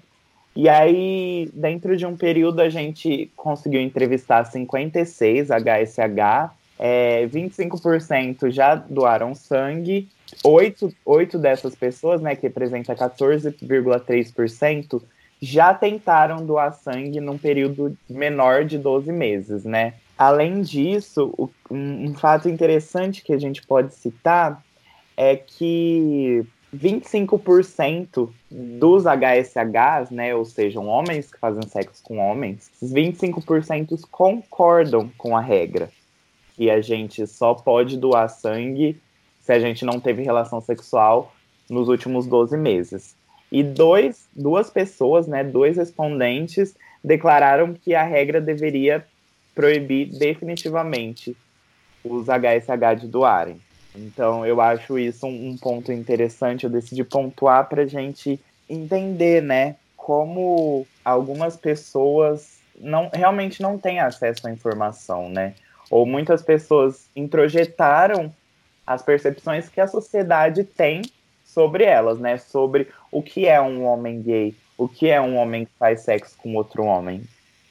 [0.56, 8.76] E aí, dentro de um período, a gente conseguiu entrevistar 56 HSH, é, 25% já
[8.76, 10.08] doaram sangue
[10.44, 15.02] oito, oito dessas pessoas, né, que representa 14,3%,
[15.42, 19.96] já tentaram doar sangue num período menor de 12 meses, né?
[20.18, 24.64] Além disso, um, um fato interessante que a gente pode citar
[25.16, 26.44] é que
[26.76, 35.38] 25% dos HSHs, né, ou seja, homens que fazem sexo com homens, 25% concordam com
[35.38, 35.90] a regra
[36.58, 39.00] que a gente só pode doar sangue
[39.40, 41.32] se a gente não teve relação sexual
[41.70, 43.16] nos últimos 12 meses.
[43.52, 49.06] E dois, duas pessoas, né, dois respondentes, declararam que a regra deveria
[49.56, 51.38] proibir definitivamente
[52.04, 53.62] os HSH de doarem.
[53.96, 56.66] Então, eu acho isso um, um ponto interessante.
[56.66, 58.40] Eu decidi pontuar para gente
[58.70, 65.56] entender, né, como algumas pessoas não realmente não têm acesso à informação, né?
[65.90, 68.34] Ou muitas pessoas introjetaram
[68.86, 71.02] as percepções que a sociedade tem
[71.44, 72.38] sobre elas, né?
[72.38, 76.38] Sobre o que é um homem gay, o que é um homem que faz sexo
[76.38, 77.24] com outro homem,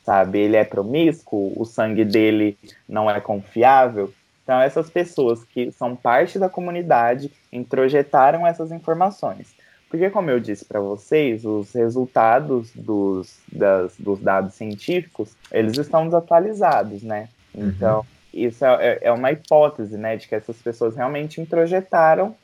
[0.05, 0.41] sabe?
[0.41, 2.59] Ele é promíscuo, o sangue dele
[2.89, 4.13] não é confiável.
[4.43, 9.55] Então, essas pessoas que são parte da comunidade introjetaram essas informações.
[9.89, 16.05] Porque, como eu disse para vocês, os resultados dos, das, dos dados científicos, eles estão
[16.05, 17.29] desatualizados, né?
[17.57, 17.69] Uhum.
[17.69, 22.37] Então, uhum isso é, é, é uma hipótese, né, de que essas pessoas realmente introjetaram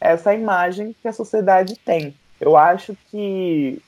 [0.00, 2.14] essa imagem que a sociedade tem.
[2.40, 3.80] Eu acho que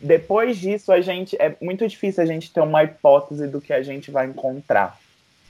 [0.00, 3.82] depois disso a gente é muito difícil a gente ter uma hipótese do que a
[3.82, 4.98] gente vai encontrar,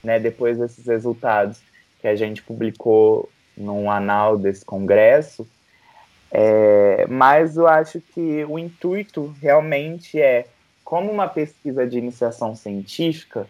[0.03, 1.61] né, depois desses resultados
[2.01, 5.47] que a gente publicou num anal desse congresso.
[6.30, 10.47] É, mas eu acho que o intuito realmente é,
[10.85, 13.47] como uma pesquisa de iniciação científica,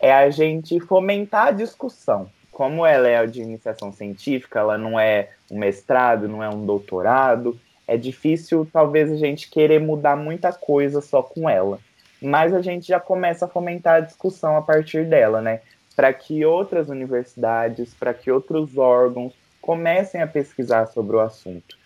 [0.00, 2.30] é a gente fomentar a discussão.
[2.50, 7.58] Como ela é de iniciação científica, ela não é um mestrado, não é um doutorado,
[7.86, 11.78] é difícil talvez a gente querer mudar muita coisa só com ela.
[12.20, 15.60] Mas a gente já começa a fomentar a discussão a partir dela, né?
[15.94, 21.78] Para que outras universidades, para que outros órgãos comecem a pesquisar sobre o assunto.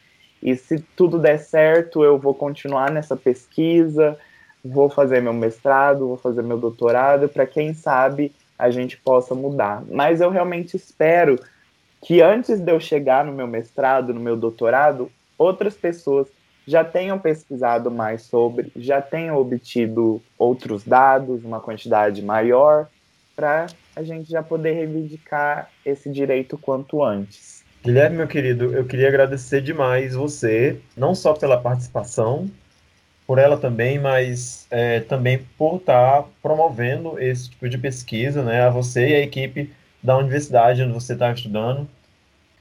[0.42, 4.18] E se tudo der certo, eu vou continuar nessa pesquisa,
[4.64, 9.82] vou fazer meu mestrado, vou fazer meu doutorado, para quem sabe a gente possa mudar.
[9.90, 11.38] Mas eu realmente espero
[12.00, 16.28] que antes de eu chegar no meu mestrado, no meu doutorado, outras pessoas
[16.66, 22.88] já tenham pesquisado mais sobre, já tenham obtido outros dados, uma quantidade maior,
[23.34, 27.64] para a gente já poder reivindicar esse direito quanto antes.
[27.82, 32.48] Guilherme, meu querido, eu queria agradecer demais você, não só pela participação,
[33.32, 38.60] por ela também, mas é, também por estar tá promovendo esse tipo de pesquisa, né,
[38.60, 39.72] a você e a equipe
[40.02, 41.88] da universidade onde você está estudando,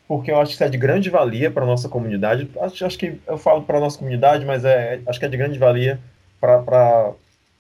[0.07, 2.49] porque eu acho que isso é de grande valia para a nossa comunidade.
[2.57, 5.35] Acho, acho que eu falo para a nossa comunidade, mas é, acho que é de
[5.35, 5.99] grande valia
[6.39, 7.11] para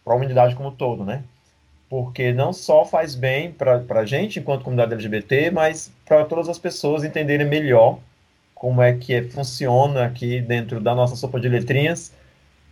[0.05, 1.21] a humanidade como um todo, né?
[1.89, 6.57] Porque não só faz bem para a gente, enquanto comunidade LGBT, mas para todas as
[6.57, 7.99] pessoas entenderem melhor
[8.55, 12.20] como é que é, funciona aqui dentro da nossa sopa de letrinhas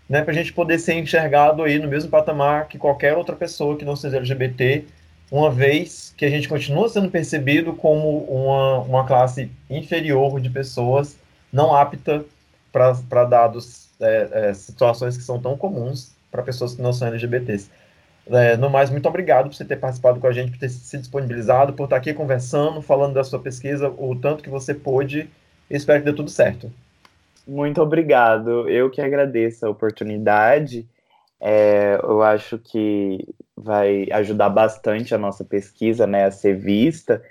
[0.09, 3.77] né, para a gente poder ser enxergado aí no mesmo patamar que qualquer outra pessoa
[3.77, 4.85] que não seja LGBT,
[5.31, 11.15] uma vez que a gente continua sendo percebido como uma, uma classe inferior de pessoas
[11.53, 12.25] não apta
[12.71, 17.69] para dados, é, é, situações que são tão comuns para pessoas que não são LGBTs.
[18.27, 20.97] É, no mais, muito obrigado por você ter participado com a gente, por ter se
[20.97, 25.29] disponibilizado, por estar aqui conversando, falando da sua pesquisa, o tanto que você pôde.
[25.69, 26.71] Espero que dê tudo certo.
[27.49, 28.69] Muito obrigado.
[28.69, 30.87] Eu que agradeço a oportunidade.
[31.41, 33.27] É, eu acho que
[33.57, 37.23] vai ajudar bastante a nossa pesquisa né, a ser vista.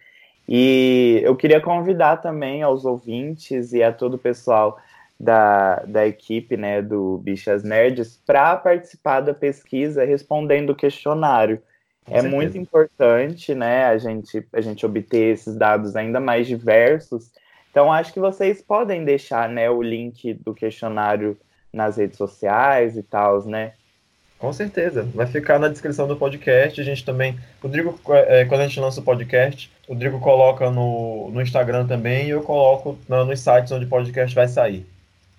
[0.49, 4.81] E eu queria convidar também aos ouvintes e a todo o pessoal
[5.21, 11.63] da, da equipe né, do Bichas Nerds para participar da pesquisa respondendo o questionário.
[12.05, 12.35] Com é certeza.
[12.35, 17.31] muito importante né, a, gente, a gente obter esses dados ainda mais diversos.
[17.79, 21.39] Então, acho que vocês podem deixar né, o link do questionário
[21.73, 23.75] nas redes sociais e tal, né?
[24.37, 25.09] Com certeza.
[25.15, 26.81] Vai ficar na descrição do podcast.
[26.81, 27.39] A gente também.
[27.63, 31.87] O Rodrigo, é, quando a gente lança o podcast, o Rodrigo coloca no, no Instagram
[31.87, 34.85] também e eu coloco no, nos sites onde o podcast vai sair.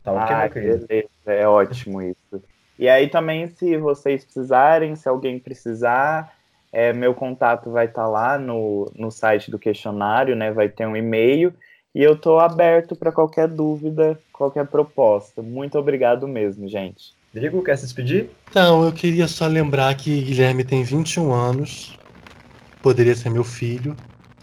[0.01, 0.87] Tá ok, ah, meu querido?
[0.87, 1.09] Beleza.
[1.25, 2.41] É ótimo isso.
[2.79, 6.33] E aí também, se vocês precisarem, se alguém precisar,
[6.71, 10.53] é, meu contato vai estar tá lá no, no site do questionário, né?
[10.53, 11.53] Vai ter um e-mail.
[11.93, 15.41] E eu estou aberto para qualquer dúvida, qualquer proposta.
[15.41, 17.13] Muito obrigado mesmo, gente.
[17.33, 18.29] Rodrigo, quer se despedir?
[18.53, 21.97] Não, eu queria só lembrar que Guilherme tem 21 anos,
[22.81, 23.95] poderia ser meu filho.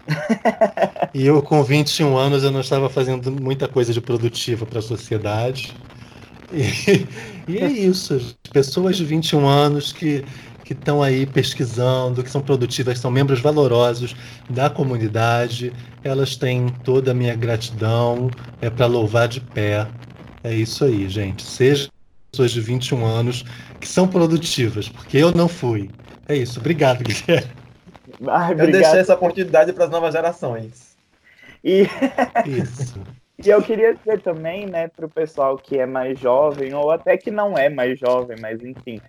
[1.13, 4.81] e eu, com 21 anos, eu não estava fazendo muita coisa de produtiva para a
[4.81, 5.75] sociedade.
[6.51, 7.05] E,
[7.51, 8.37] e, é isso.
[8.53, 10.23] Pessoas de 21 anos que
[10.67, 14.13] que estão aí pesquisando, que são produtivas, são membros valorosos
[14.49, 15.71] da comunidade,
[16.03, 18.29] elas têm toda a minha gratidão,
[18.61, 19.87] é para louvar de pé.
[20.43, 21.41] É isso aí, gente.
[21.41, 21.89] Seja
[22.29, 23.45] pessoas de 21 anos
[23.79, 25.89] que são produtivas, porque eu não fui.
[26.27, 26.59] É isso.
[26.59, 27.49] Obrigado, Guilherme.
[28.27, 30.97] Ai, eu deixei essa oportunidade para as novas gerações.
[31.63, 31.87] E...
[32.45, 33.01] Isso.
[33.45, 37.15] E eu queria dizer também, né, para o pessoal que é mais jovem, ou até
[37.15, 38.99] que não é mais jovem, mas enfim,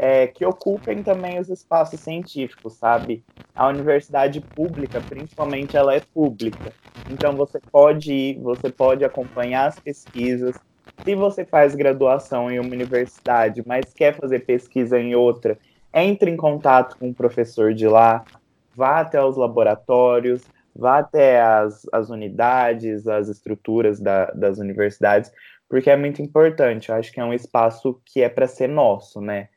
[0.00, 3.22] é, que ocupem também os espaços científicos, sabe?
[3.54, 6.74] A universidade pública, principalmente, ela é pública.
[7.06, 10.56] Então você pode ir, você pode acompanhar as pesquisas,
[11.04, 15.58] se você faz graduação em uma universidade, mas quer fazer pesquisa em outra,
[15.92, 18.26] entre em contato com o professor de lá,
[18.74, 25.30] vá até os laboratórios, vá até as, as unidades, as estruturas da, das universidades,
[25.68, 26.88] porque é muito importante.
[26.88, 29.48] Eu acho que é um espaço que é para ser nosso, né?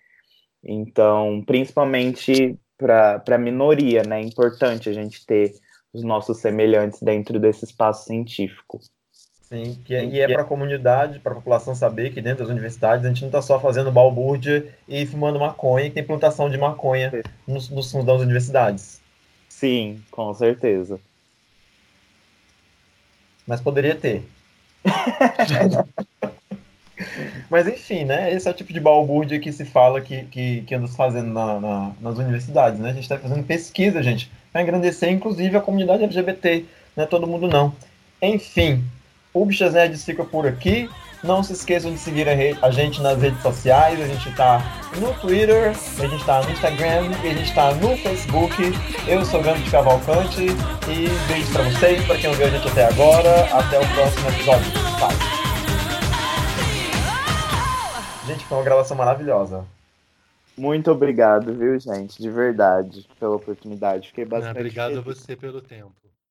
[0.64, 4.22] Então, principalmente para a minoria, né?
[4.22, 5.53] É importante a gente ter
[5.93, 8.80] os nossos semelhantes dentro desse espaço científico.
[9.41, 12.49] Sim, que é, e é para a comunidade, para a população saber que dentro das
[12.49, 16.57] universidades a gente não está só fazendo balbúrdia e fumando maconha, que tem plantação de
[16.57, 17.11] maconha
[17.45, 18.99] nos, nos fundos das universidades.
[19.47, 20.99] Sim, com certeza.
[23.45, 24.26] Mas poderia ter.
[27.49, 28.34] Mas enfim, né?
[28.34, 31.59] Esse é o tipo de balbúrdia que se fala que, que, que anda fazendo na,
[31.59, 32.89] na, nas universidades, né?
[32.89, 37.28] A gente está fazendo pesquisa, gente, para engrandecer inclusive a comunidade LGBT, não é todo
[37.28, 37.74] mundo não.
[38.22, 38.84] Enfim,
[39.34, 40.89] o Bichas Nerds fica por aqui.
[41.24, 43.99] Não se esqueçam de seguir a, a gente nas redes sociais.
[43.99, 44.61] A gente está
[44.97, 48.55] no Twitter, a gente está no Instagram e a gente está no Facebook.
[49.07, 52.86] Eu sou Gano de Cavalcante e beijo para vocês, para quem ouviu a gente até
[52.86, 53.45] agora.
[53.57, 54.72] Até o próximo episódio.
[54.99, 55.43] Bye.
[58.34, 59.64] Gente, foi uma gravação maravilhosa.
[60.58, 62.20] Muito obrigado, viu, gente?
[62.20, 64.08] De verdade, pela oportunidade.
[64.08, 64.58] Fiquei bastante.
[64.58, 65.08] Obrigado feliz.
[65.08, 65.92] a você pelo tempo.